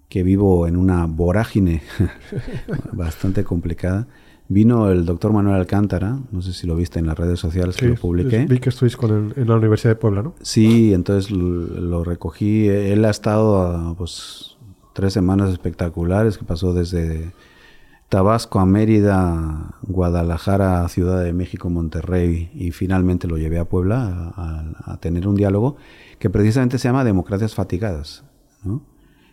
[0.10, 1.82] que vivo en una vorágine
[2.94, 4.08] bastante complicada.
[4.48, 7.88] Vino el doctor Manuel Alcántara, no sé si lo viste en las redes sociales que
[7.88, 8.46] lo publiqué.
[8.46, 10.36] Vi que estuviste con él en la Universidad de Puebla, ¿no?
[10.44, 12.68] Sí, entonces lo, recogí.
[12.68, 14.56] Él ha estado pues
[14.94, 17.34] tres semanas espectaculares que pasó desde
[18.10, 24.98] Tabasco a Mérida, Guadalajara, Ciudad de México, Monterrey y finalmente lo llevé a Puebla a,
[25.00, 25.76] tener un diálogo
[26.20, 28.24] que precisamente se llama Democracias Fatigadas.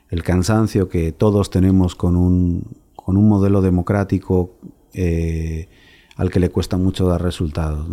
[0.09, 4.59] El cansancio que todos tenemos con un, con un modelo democrático
[4.95, 5.69] eh,
[6.17, 7.89] al que le cuesta mucho dar resultados.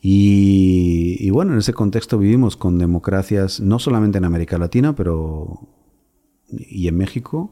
[0.00, 5.68] Y, y, bueno, en ese contexto vivimos con democracias no solamente en América Latina, pero
[6.48, 7.50] y en México,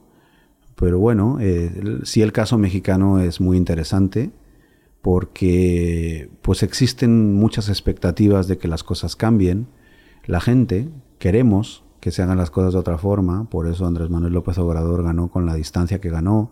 [0.76, 4.30] pero bueno, eh, sí el caso mexicano es muy interesante
[5.02, 9.66] porque pues existen muchas expectativas de que las cosas cambien.
[10.24, 14.32] La gente queremos que se hagan las cosas de otra forma, por eso Andrés Manuel
[14.32, 16.50] López Obrador ganó con la distancia que ganó.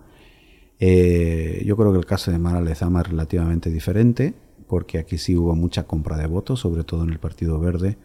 [0.81, 4.35] Eh, yo creo que el caso de Mara Lezama es relativamente diferente,
[4.67, 7.99] porque aquí sí hubo mucha compra de votos, sobre todo en el Partido Verde.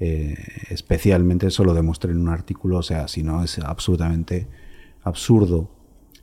[0.00, 0.36] Eh,
[0.70, 4.46] especialmente eso lo demostré en un artículo, o sea, si no es absolutamente
[5.08, 5.68] absurdo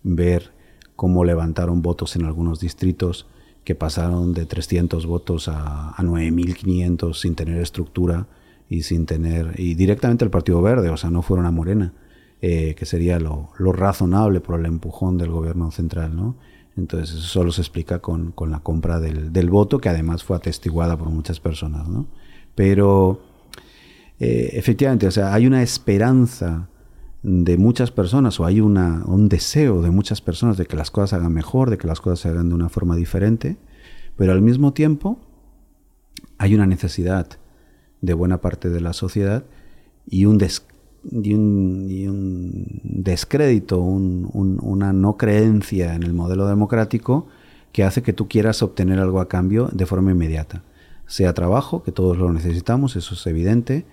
[0.03, 0.51] ver
[0.95, 3.27] cómo levantaron votos en algunos distritos
[3.63, 8.27] que pasaron de 300 votos a, 9.500 sin tener estructura
[8.69, 11.93] y sin tener, y directamente el Partido Verde, o sea, no fueron a Morena,
[12.41, 16.35] eh, que sería lo, razonable por el empujón del gobierno central, ¿no?
[16.77, 20.97] Entonces eso solo se explica con, la compra del, del, voto, que además fue atestiguada
[20.97, 22.05] por muchas personas, ¿no?
[22.53, 23.21] Pero
[24.19, 26.69] eh, efectivamente, o sea, hay una esperanza
[27.27, 31.09] de muchas personas o hay una, un deseo de muchas personas de que las cosas
[31.09, 33.57] se hagan mejor, de que las cosas se hagan de una forma diferente,
[34.15, 35.17] pero al mismo tiempo
[36.37, 37.27] hay una necesidad
[38.01, 39.43] de buena parte de la sociedad
[40.07, 40.39] y un,
[41.11, 47.25] un, descrédito, una no creencia en el modelo democrático
[47.71, 50.61] que hace que tú quieras obtener algo a cambio de forma inmediata.
[51.07, 53.85] Sea trabajo, que todos lo necesitamos, eso es evidente,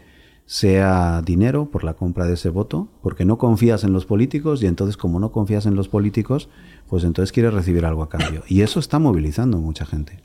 [0.47, 4.67] sea dinero por la compra de ese voto, porque no confías en los políticos y
[4.67, 6.49] entonces como no confías en los políticos,
[6.89, 8.43] pues entonces quieres recibir algo a cambio.
[8.49, 10.21] Y eso está movilizando mucha gente.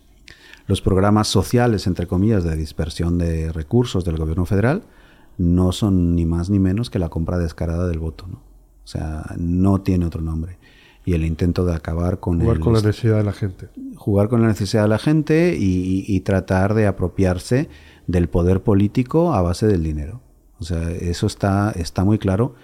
[0.66, 4.84] Los programas sociales, entre comillas, de dispersión de recursos del gobierno federal
[5.38, 8.28] no son ni más ni menos que la compra descarada del voto.
[8.28, 8.38] ¿no?
[8.38, 10.58] O sea, no tiene otro nombre.
[11.06, 12.42] Y el intento de acabar con...
[12.42, 13.70] Jugar con la necesidad de la gente.
[13.96, 17.70] Jugar con la necesidad de la gente y tratar de apropiarse
[18.08, 20.22] del poder político a base del dinero.
[20.60, 22.56] O sea, eso está, está muy claro.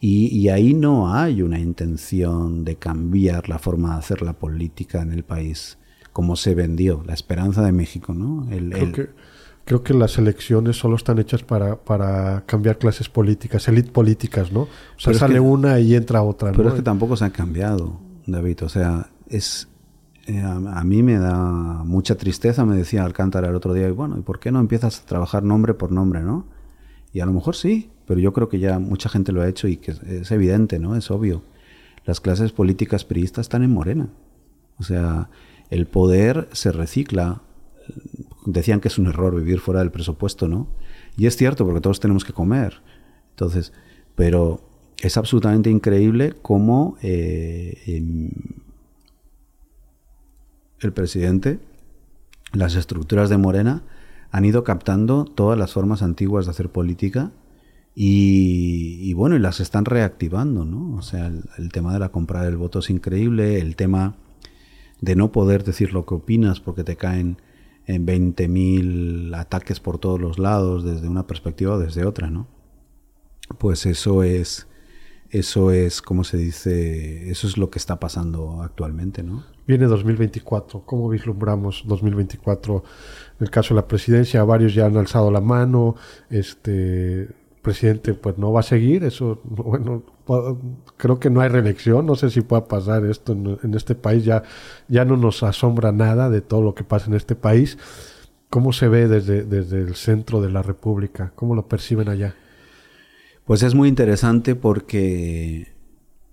[0.00, 5.12] Y, ahí no hay una intención de cambiar la forma de hacer la política en
[5.12, 5.76] el país,
[6.12, 8.46] como se vendió, la esperanza de México, ¿no?
[8.48, 9.08] creo, Que,
[9.64, 14.62] creo que las elecciones solo están hechas para, para cambiar clases políticas, élites políticas, ¿no?
[14.62, 14.68] O
[14.98, 16.52] sea, sale una y entra otra.
[16.52, 18.62] Pero es que tampoco se han cambiado, David.
[18.62, 19.66] O sea, es
[20.28, 24.18] eh, a, mí me da mucha tristeza, me decía Alcántara el otro día, y bueno,
[24.18, 26.44] ¿y por qué no empiezas a trabajar nombre por nombre, no?
[27.14, 29.68] Y a lo mejor sí, pero yo creo que ya mucha gente lo ha hecho
[29.68, 30.96] y que es, evidente, ¿no?
[30.96, 31.40] Es obvio.
[32.04, 34.10] Las clases políticas priistas están en Morena.
[34.76, 35.30] O sea,
[35.70, 37.40] el poder se recicla.
[38.44, 40.68] Decían que es un error vivir fuera del presupuesto, ¿no?
[41.16, 42.82] Y es cierto, porque todos tenemos que comer.
[43.30, 43.72] Entonces,
[44.14, 44.60] pero
[45.00, 48.02] es absolutamente increíble cómo eh,
[50.80, 51.58] el presidente,
[52.52, 53.82] las estructuras de Morena
[54.30, 57.32] han ido captando todas las formas antiguas de hacer política
[57.94, 60.96] y, bueno, y las están reactivando, ¿no?
[60.96, 64.16] O sea, el, tema de la compra del voto es increíble, el tema
[65.00, 67.38] de no poder decir lo que opinas porque te caen
[67.86, 72.46] en 20.000 ataques por todos los lados desde una perspectiva o desde otra, ¿no?
[73.58, 74.68] Pues eso es
[75.30, 79.44] eso es, como se dice, eso es lo que está pasando actualmente, ¿no?
[79.68, 82.82] Viene 2024, ¿cómo vislumbramos 2024?
[83.38, 85.94] En el caso de la presidencia, varios ya han alzado la mano,
[86.30, 87.28] este
[87.60, 90.04] presidente pues no va a seguir, eso, bueno,
[90.96, 94.42] creo que no hay reelección, no sé si pueda pasar esto en, este país, ya,
[94.88, 97.76] ya no nos asombra nada de todo lo que pasa en este país.
[98.48, 101.32] ¿Cómo se ve desde, desde el centro de la República?
[101.34, 102.34] ¿Cómo lo perciben allá?
[103.44, 105.77] Pues es muy interesante porque,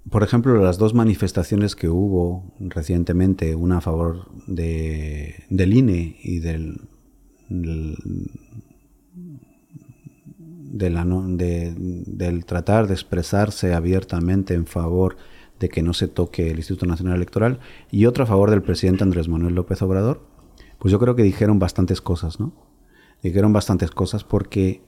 [0.09, 6.39] por ejemplo, las dos manifestaciones que hubo recientemente, una a favor de, del INE y
[6.39, 6.81] del,
[10.77, 15.17] del, tratar de expresarse abiertamente en favor
[15.59, 19.03] de que no se toque el Instituto Nacional Electoral, y otra a favor del presidente
[19.03, 20.27] Andrés Manuel López Obrador,
[20.77, 22.53] pues yo creo que dijeron bastantes cosas, ¿no?
[23.23, 24.83] Dijeron bastantes cosas porque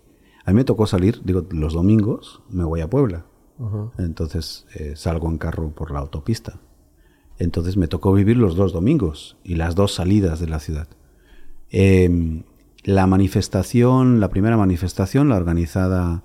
[0.45, 3.25] a mí me tocó salir, digo, los domingos me voy a Puebla.
[3.97, 6.59] Entonces eh, salgo en carro por la autopista.
[7.39, 10.87] Entonces me tocó vivir los dos domingos y las dos salidas de la ciudad.
[11.69, 12.43] Em,
[12.83, 16.23] la manifestación, la primera manifestación, la organizada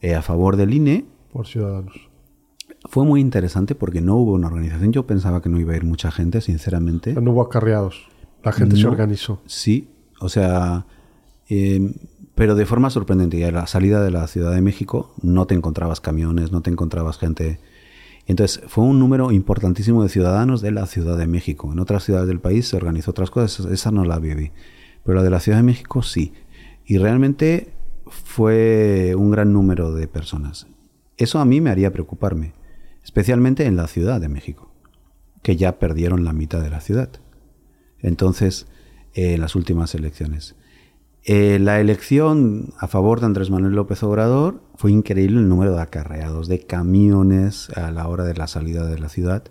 [0.00, 1.06] eh, a favor del INE.
[1.32, 2.10] Por ciudadanos.
[2.86, 4.92] Fue muy interesante porque no hubo una organización.
[4.92, 7.12] Yo pensaba que no iba a ir mucha gente, sinceramente.
[7.14, 8.08] No hubo acarreados.
[8.42, 9.42] La gente se organizó.
[9.44, 10.86] Sí, o sea,
[11.48, 11.92] em,
[12.40, 13.36] pero de forma sorprendente.
[13.36, 16.70] Y a la salida de la Ciudad de México no te encontrabas camiones, no te
[16.70, 17.60] encontrabas gente.
[18.24, 21.70] Entonces fue un número importantísimo de ciudadanos de la Ciudad de México.
[21.70, 24.52] En otras ciudades del país se organizó otras cosas, esa no la viví.
[25.04, 26.32] Pero la de la Ciudad de México sí.
[26.86, 27.74] Y realmente
[28.06, 30.66] fue un gran número de personas.
[31.18, 32.54] Eso a mí me haría preocuparme,
[33.04, 34.72] especialmente en la Ciudad de México,
[35.42, 37.10] que ya perdieron la mitad de la ciudad.
[37.98, 38.66] Entonces,
[39.12, 40.56] en las últimas elecciones.
[41.32, 45.80] Eh, la elección a favor de Andrés Manuel López Obrador fue increíble el número de
[45.80, 49.44] acarreados, de camiones a la hora de la salida de la ciudad.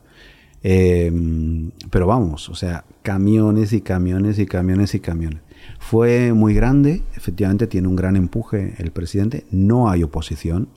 [0.62, 5.40] Em, pero vamos, o sea, camiones y camiones y camiones y camiones.
[5.80, 10.68] Fue muy grande, efectivamente tiene un gran empuje el presidente, no hay oposición.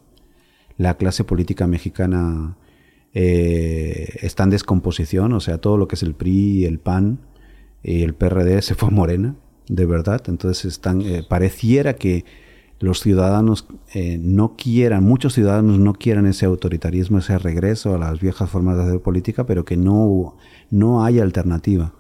[0.79, 2.57] La clase política mexicana
[3.13, 7.19] eh, está en descomposición, o sea, todo lo que es el PRI, el PAN
[7.83, 9.35] y el PRD se fue a Morena
[9.75, 10.23] de verdad.
[10.29, 12.25] Entonces están, eh, pareciera que
[12.79, 18.21] los ciudadanos eh, no quieran, muchos ciudadanos no quieran ese autoritarismo, ese regreso a las
[18.21, 20.37] viejas formas de hacer política, pero que no,
[20.71, 21.95] no hay alternativa.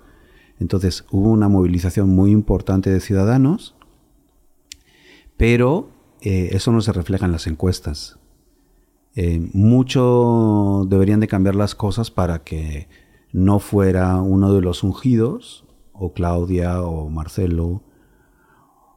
[0.58, 3.74] Entonces hubo una movilización muy importante de ciudadanos,
[5.36, 5.88] pero
[6.20, 8.18] eh, eso no se refleja en las encuestas.
[9.52, 12.88] Mucho deberían de cambiar las cosas para que
[13.30, 17.82] no fuera uno de los ungidos, o Claudia, o Marcelo,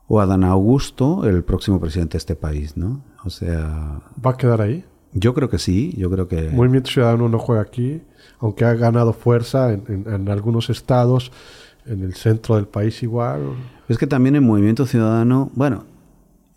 [0.07, 3.03] o Adán Augusto el próximo presidente de este país, ¿no?
[3.23, 4.01] O sea...
[4.23, 4.85] ¿Va a quedar ahí?
[5.13, 6.49] Yo creo que sí, yo creo que...
[6.49, 8.01] Movimiento Ciudadano no juega aquí,
[8.39, 11.31] aunque ha ganado fuerza en, algunos estados,
[11.85, 13.55] en el centro del país igual.
[13.87, 15.85] Es que también el Movimiento Ciudadano, bueno,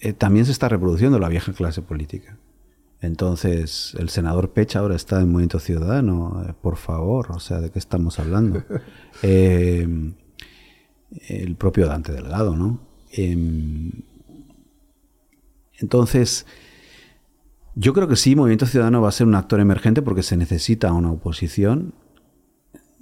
[0.00, 2.36] eh, también se está reproduciendo la vieja clase política.
[3.00, 7.70] Entonces, el senador Pecha ahora está en Movimiento Ciudadano, eh, por favor, o sea, ¿de
[7.70, 8.62] qué estamos hablando?
[9.22, 10.14] Eh,
[11.28, 12.80] el propio Dante Delgado, ¿no?
[13.12, 13.90] Em,
[15.78, 16.46] entonces,
[17.74, 20.92] yo creo que sí, Movimiento Ciudadano va a ser un actor emergente porque se necesita
[20.92, 21.94] una oposición.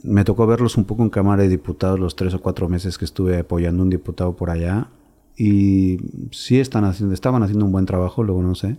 [0.03, 3.07] Me tocó verlos un poco en Cámara de Diputados los tres o cuatro meses que
[3.07, 4.91] estuve apoyando a un diputado por allá.
[5.37, 5.99] Y
[6.31, 8.77] sí están haciendo, estaban haciendo un buen trabajo, luego no sé.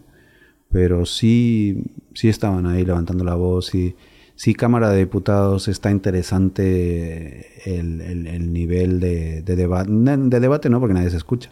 [0.69, 3.95] Pero sí, sí estaban ahí levantando la voz y
[4.37, 11.17] sí Cámara de Diputados está interesante el, nivel de, debate, de no porque nadie se
[11.17, 11.49] escucha,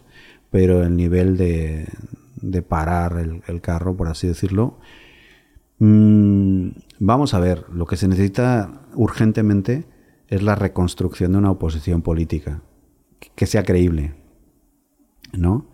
[0.52, 1.88] pero el nivel de,
[2.62, 4.78] parar el, carro, por así decirlo.
[5.80, 6.70] Mm,
[7.00, 9.86] vamos a ver, lo que se necesita urgentemente
[10.28, 12.62] es la reconstrucción de una oposición política
[13.34, 14.14] que sea creíble,
[15.34, 15.72] ¿no?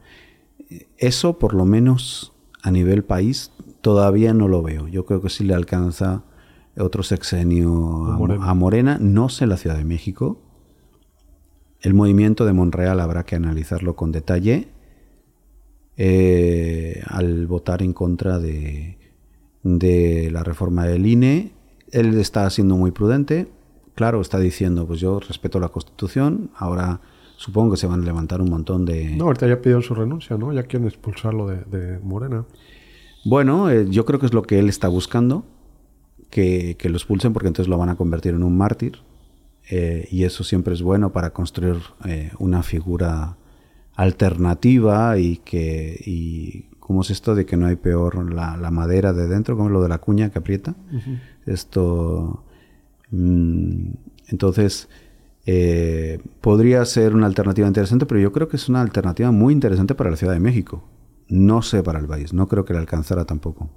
[0.97, 2.33] Eso, por lo menos
[2.63, 3.51] a nivel país,
[3.81, 4.87] todavía no lo veo.
[4.87, 6.23] Yo creo que sí le alcanza
[6.81, 8.05] otro sexenio
[8.41, 8.97] a Morena.
[8.99, 10.41] no sé la Ciudad de México.
[11.81, 14.67] El movimiento de Monreal habrá que analizarlo con detalle
[15.97, 18.97] eh, al votar en contra de,
[19.63, 21.53] de la reforma del INE.
[21.91, 23.47] Él está siendo muy prudente.
[23.95, 26.51] Claro, está diciendo, pues yo respeto la Constitución.
[26.55, 27.01] Ahora
[27.37, 29.15] supongo que se van a levantar un montón de...
[29.15, 30.53] No, ahorita ya pidió su renuncia, ¿no?
[30.53, 32.45] Ya quieren expulsarlo de, Morena.
[33.25, 35.43] Bueno, eh, yo creo que es lo que él está buscando
[36.31, 38.99] que, que, lo expulsen porque entonces lo van a convertir en un mártir.
[39.69, 43.37] Eh, y eso siempre es bueno para construir eh, una figura
[43.95, 49.27] alternativa y que y cómo es esto de que no hay peor la, madera de
[49.27, 50.75] dentro como lo de la cuña que aprieta
[51.45, 52.43] esto
[53.11, 53.91] mm,
[54.27, 54.89] entonces
[55.45, 59.93] eh, podría ser una alternativa interesante pero yo creo que es una alternativa muy interesante
[59.93, 60.83] para la Ciudad de México
[61.27, 63.69] no sé para el país no creo que le alcanzara tampoco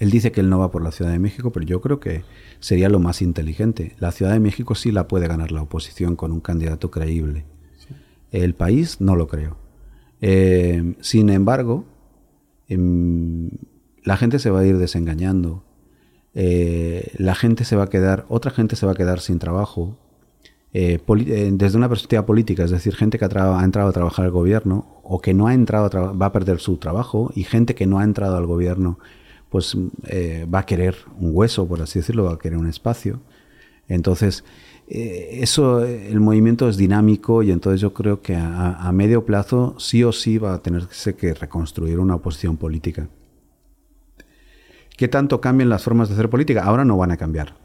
[0.00, 2.24] él dice que él no va por la Ciudad de México, pero yo creo que
[2.58, 3.94] sería lo más inteligente.
[3.98, 7.44] La Ciudad de México sí la puede ganar la oposición con un candidato creíble.
[8.32, 9.58] El país no lo creo.
[10.22, 11.84] Eh, sin embargo,
[12.66, 13.50] em,
[14.02, 15.64] la gente se va a ir desengañando.
[16.34, 19.98] Eh, la gente se va a quedar, otra gente se va a quedar sin trabajo.
[20.72, 20.98] Eh,
[21.52, 25.20] desde una perspectiva política, es decir, gente que ha, entrado a trabajar al gobierno o
[25.20, 28.36] que no ha entrado va a perder su trabajo y gente que no ha entrado
[28.38, 28.98] al gobierno
[29.50, 29.76] pues
[30.06, 33.20] eh, va a querer un hueso, por así decirlo, va a querer un espacio.
[33.88, 34.44] Entonces,
[34.86, 40.04] eh, eso, el movimiento es dinámico y entonces yo creo que a, medio plazo sí
[40.04, 43.08] o sí va a tenerse que reconstruir una oposición política.
[44.96, 46.64] ¿Qué tanto cambian las formas de hacer política?
[46.64, 47.56] Ahora no van a cambiar.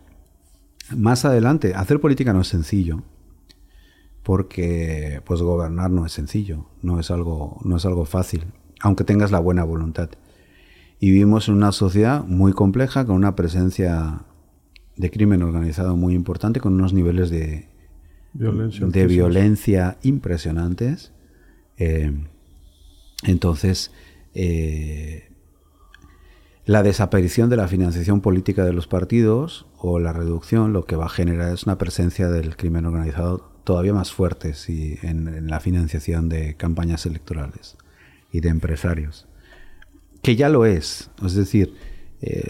[0.96, 3.04] Más adelante, hacer política no es sencillo,
[4.24, 8.46] porque pues gobernar no es sencillo, no es algo, no es algo fácil,
[8.82, 10.10] aunque tengas la buena voluntad.
[11.00, 14.22] Y vivimos en una sociedad muy compleja, con una presencia
[14.96, 17.68] de crimen organizado muy importante, con unos niveles de
[18.34, 21.12] violencia, de violencia impresionantes.
[21.78, 22.14] Eh,
[23.24, 23.92] entonces,
[24.34, 25.30] eh,
[26.66, 31.06] la desaparición de la financiación política de los partidos o la reducción lo que va
[31.06, 34.54] a generar es una presencia del crimen organizado todavía más fuerte
[35.02, 37.78] en la financiación de campañas electorales
[38.32, 39.28] y de empresarios
[40.26, 41.12] que ya lo es.
[41.24, 41.76] Es decir,
[42.20, 42.42] eh,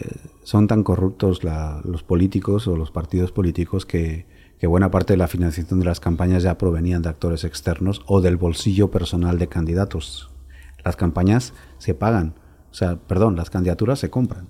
[0.43, 4.33] son tan corruptos los políticos o los partidos políticos que,
[4.65, 8.37] buena parte de la financiación de las campañas ya provenían de actores externos o del
[8.37, 10.31] bolsillo personal de candidatos.
[10.83, 12.33] Las campañas se pagan,
[12.71, 14.47] o sea, perdón, las candidaturas se compran.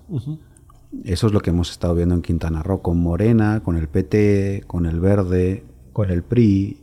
[1.04, 4.64] Eso es lo que hemos estado viendo en Quintana Roo, con Morena, con el PT,
[4.66, 6.80] con el Verde, con el PRI.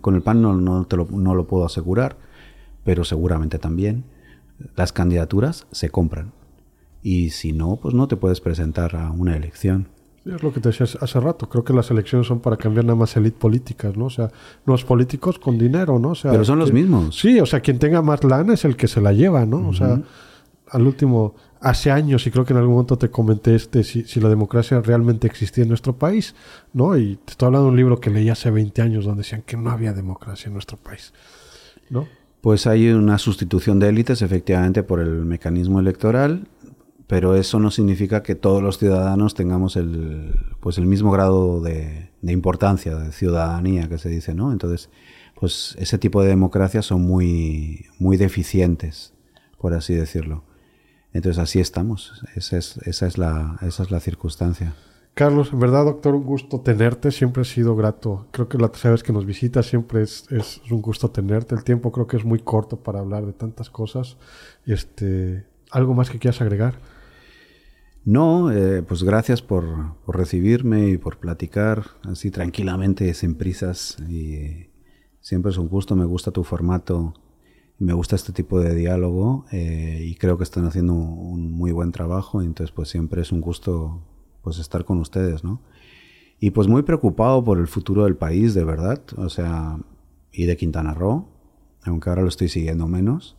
[0.00, 2.18] Con el PAN no, te lo, no lo puedo asegurar,
[2.84, 4.04] pero seguramente también
[4.76, 6.32] las candidaturas se compran.
[7.02, 9.88] Y si no, pues no te puedes presentar a una elección.
[10.24, 11.48] es lo que te decía hace rato.
[11.48, 14.06] Creo que las elecciones son para cambiar nada más élite políticas, ¿no?
[14.06, 14.30] O sea,
[14.66, 16.10] los políticos con dinero, ¿no?
[16.10, 17.18] O sea, Pero son los mismos.
[17.18, 19.68] Sí, o sea, quien tenga más lana es el que se la lleva, ¿no?
[19.68, 20.02] O sea,
[20.70, 24.20] al último, hace años, y creo que en algún momento te comenté este, si, si,
[24.20, 26.34] la democracia realmente existía en nuestro país,
[26.72, 26.96] ¿no?
[26.96, 29.56] Y te estoy hablando de un libro que leí hace 20 años donde decían que
[29.56, 31.14] no había democracia en nuestro país,
[31.88, 32.06] ¿no?
[32.48, 36.48] Pues hay una sustitución de élites, efectivamente, por el mecanismo electoral,
[37.06, 42.08] pero eso no significa que todos los ciudadanos tengamos el, pues el mismo grado de,
[42.22, 44.50] de importancia, de ciudadanía que se dice, ¿no?
[44.50, 44.88] Entonces,
[45.38, 49.12] pues ese tipo de democracias son muy, muy deficientes,
[49.58, 50.42] por así decirlo.
[51.12, 54.72] Entonces así estamos, esa es, esa es, la, esa es la circunstancia.
[55.18, 58.28] Carlos, en verdad, doctor, un gusto tenerte, siempre ha sido grato.
[58.30, 61.56] Creo que la tercera vez que nos visitas siempre es, es, un gusto tenerte.
[61.56, 64.16] El tiempo creo que es muy corto para hablar de tantas cosas.
[64.64, 66.78] Este, ¿Algo más que quieras agregar?
[68.04, 69.64] No, eh, pues gracias por,
[70.06, 73.96] recibirme y por platicar así tranquilamente, sin prisas.
[74.08, 74.70] Y
[75.20, 77.14] siempre es un gusto, me gusta tu formato
[77.80, 81.92] me gusta este tipo de diálogo eh, y creo que están haciendo un muy buen
[81.92, 84.02] trabajo, entonces pues siempre es un gusto
[84.48, 85.60] pues estar con ustedes, ¿no?
[86.40, 89.78] Y pues muy preocupado por el futuro del país, de verdad, o sea,
[90.32, 91.28] y de Quintana Roo,
[91.82, 93.36] aunque ahora lo estoy siguiendo menos,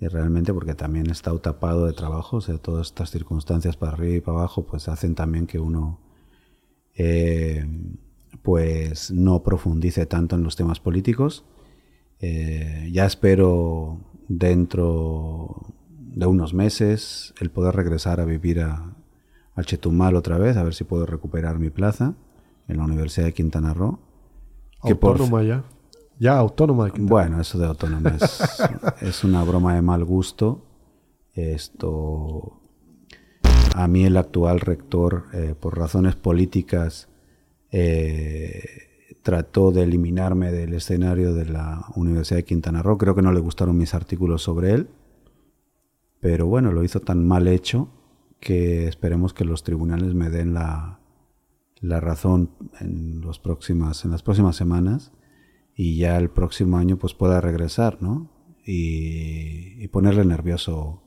[0.00, 3.92] y realmente porque también he estado tapado de trabajo, o sea, todas estas circunstancias para
[3.92, 6.00] arriba y para abajo pues hacen también que uno
[6.96, 7.64] eh,
[8.42, 11.44] pues no profundice tanto en los temas políticos
[12.18, 13.98] eh, ya espero
[14.28, 18.99] dentro de unos meses el poder regresar a vivir a,
[19.54, 22.14] al Chetumal otra vez, a ver si puedo recuperar mi plaza
[22.68, 23.98] en la Universidad de Quintana Roo.
[24.80, 25.64] autónoma ya.
[26.18, 28.16] Ya autónoma de Quintana Bueno, eso de autónoma
[29.00, 30.66] es, una broma de mal gusto.
[31.32, 32.60] Esto.
[33.74, 37.08] A mí, el actual rector, eh, por razones políticas,
[37.70, 38.62] eh,
[39.22, 42.98] trató de eliminarme del escenario de la Universidad de Quintana Roo.
[42.98, 44.88] Creo que no le gustaron mis artículos sobre él,
[46.20, 47.88] pero bueno, lo hizo tan mal hecho
[48.40, 51.00] que esperemos que los tribunales me den la,
[51.80, 55.12] la razón en, los próximas, en las próximas semanas
[55.74, 58.30] y ya el próximo año pues pueda regresar, ¿no?
[58.64, 61.02] Y, y ponerle nervioso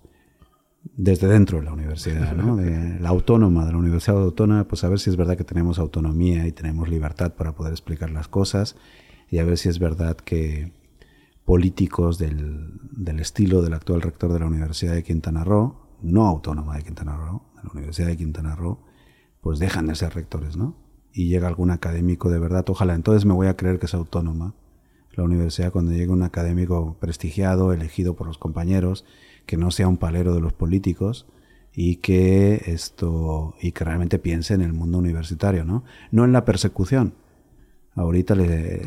[0.95, 2.57] desde dentro de la universidad, ¿no?
[2.57, 5.79] de la autónoma, de la Universidad Autónoma, pues a ver si es verdad que tenemos
[5.79, 8.75] autonomía y tenemos libertad para poder explicar las cosas
[9.29, 10.73] y a ver si es verdad que
[11.45, 16.76] políticos del, del estilo del actual rector de la Universidad de Quintana Roo, no autónoma
[16.78, 18.80] de Quintana Roo, de la Universidad de Quintana Roo,
[19.41, 20.76] pues dejan de ser rectores, ¿no?
[21.12, 24.54] Y llega algún académico de verdad, ojalá entonces me voy a creer que es autónoma
[25.16, 29.06] la universidad cuando llegue un académico prestigiado, elegido por los compañeros,
[29.45, 31.28] que no sea un palero de los políticos
[31.74, 35.84] y que esto y que realmente piense en el mundo universitario, ¿no?
[36.12, 37.14] No en la persecución.
[37.95, 38.82] Ahorita le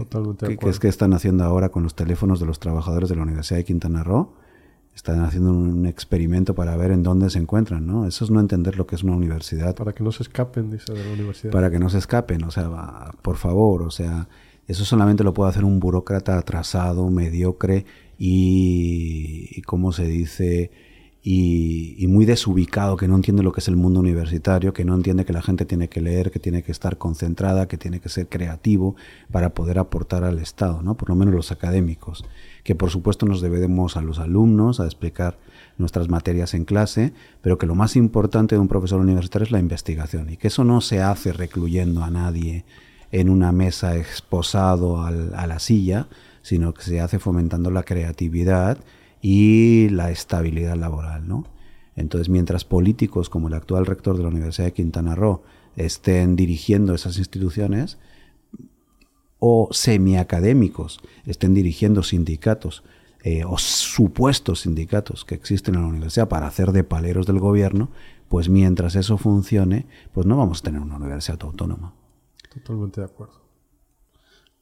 [0.58, 3.58] ¿qué, es que están haciendo ahora con los teléfonos de los trabajadores de la Universidad
[3.58, 4.34] de Quintana Roo?
[4.96, 8.06] Están haciendo un experimento para ver en dónde se encuentran, ¿no?
[8.06, 9.76] Eso es no entender lo que es una universidad.
[9.76, 11.52] Para que no se escapen, dice, de la universidad.
[11.52, 14.26] Para que no se escapen, o sea, por favor, o sea,
[14.66, 17.84] eso solamente lo puede hacer un burócrata atrasado, mediocre
[18.18, 20.70] y, ¿cómo se dice?
[21.22, 25.26] Y, muy desubicado, que no entiende lo que es el mundo universitario, que no entiende
[25.26, 28.28] que la gente tiene que leer, que tiene que estar concentrada, que tiene que ser
[28.28, 28.96] creativo
[29.30, 30.96] para poder aportar al Estado, ¿no?
[30.96, 32.24] por lo menos los académicos,
[32.66, 35.38] que por supuesto nos debemos a los alumnos a explicar
[35.78, 39.60] nuestras materias en clase, pero que lo más importante de un profesor universitario es la
[39.60, 42.64] investigación y que eso no se hace recluyendo a nadie
[43.12, 46.08] en una mesa exposado a la silla,
[46.42, 48.78] sino que se hace fomentando la creatividad
[49.22, 51.46] y la estabilidad laboral, ¿no?
[51.94, 55.44] Entonces, mientras políticos como el actual rector de la Universidad de Quintana Roo
[55.76, 57.96] estén dirigiendo esas instituciones,
[59.48, 62.82] o semiacadémicos estén dirigiendo sindicatos
[63.22, 67.90] eh, o supuestos sindicatos que existen en la universidad para hacer de paleros del gobierno,
[68.28, 71.94] pues mientras eso funcione, pues no vamos a tener una universidad autónoma.
[72.52, 73.34] Totalmente de acuerdo.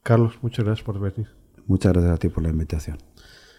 [0.02, 1.28] Carlos, muchas gracias por venir.
[1.66, 2.98] Muchas gracias a ti por la invitación.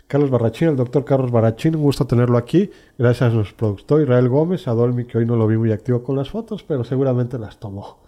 [0.05, 2.69] Carlos Barrachín, el doctor Carlos Barrachín, un gusto tenerlo aquí.
[2.99, 6.03] Gracias a nuestro productor Israel Gómez, a Dolmi, que hoy no lo vi muy activo
[6.03, 8.03] con las fotos, pero seguramente las tomó.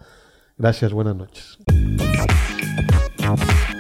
[0.58, 1.58] Gracias, buenas noches.
[3.36, 3.77] Bye.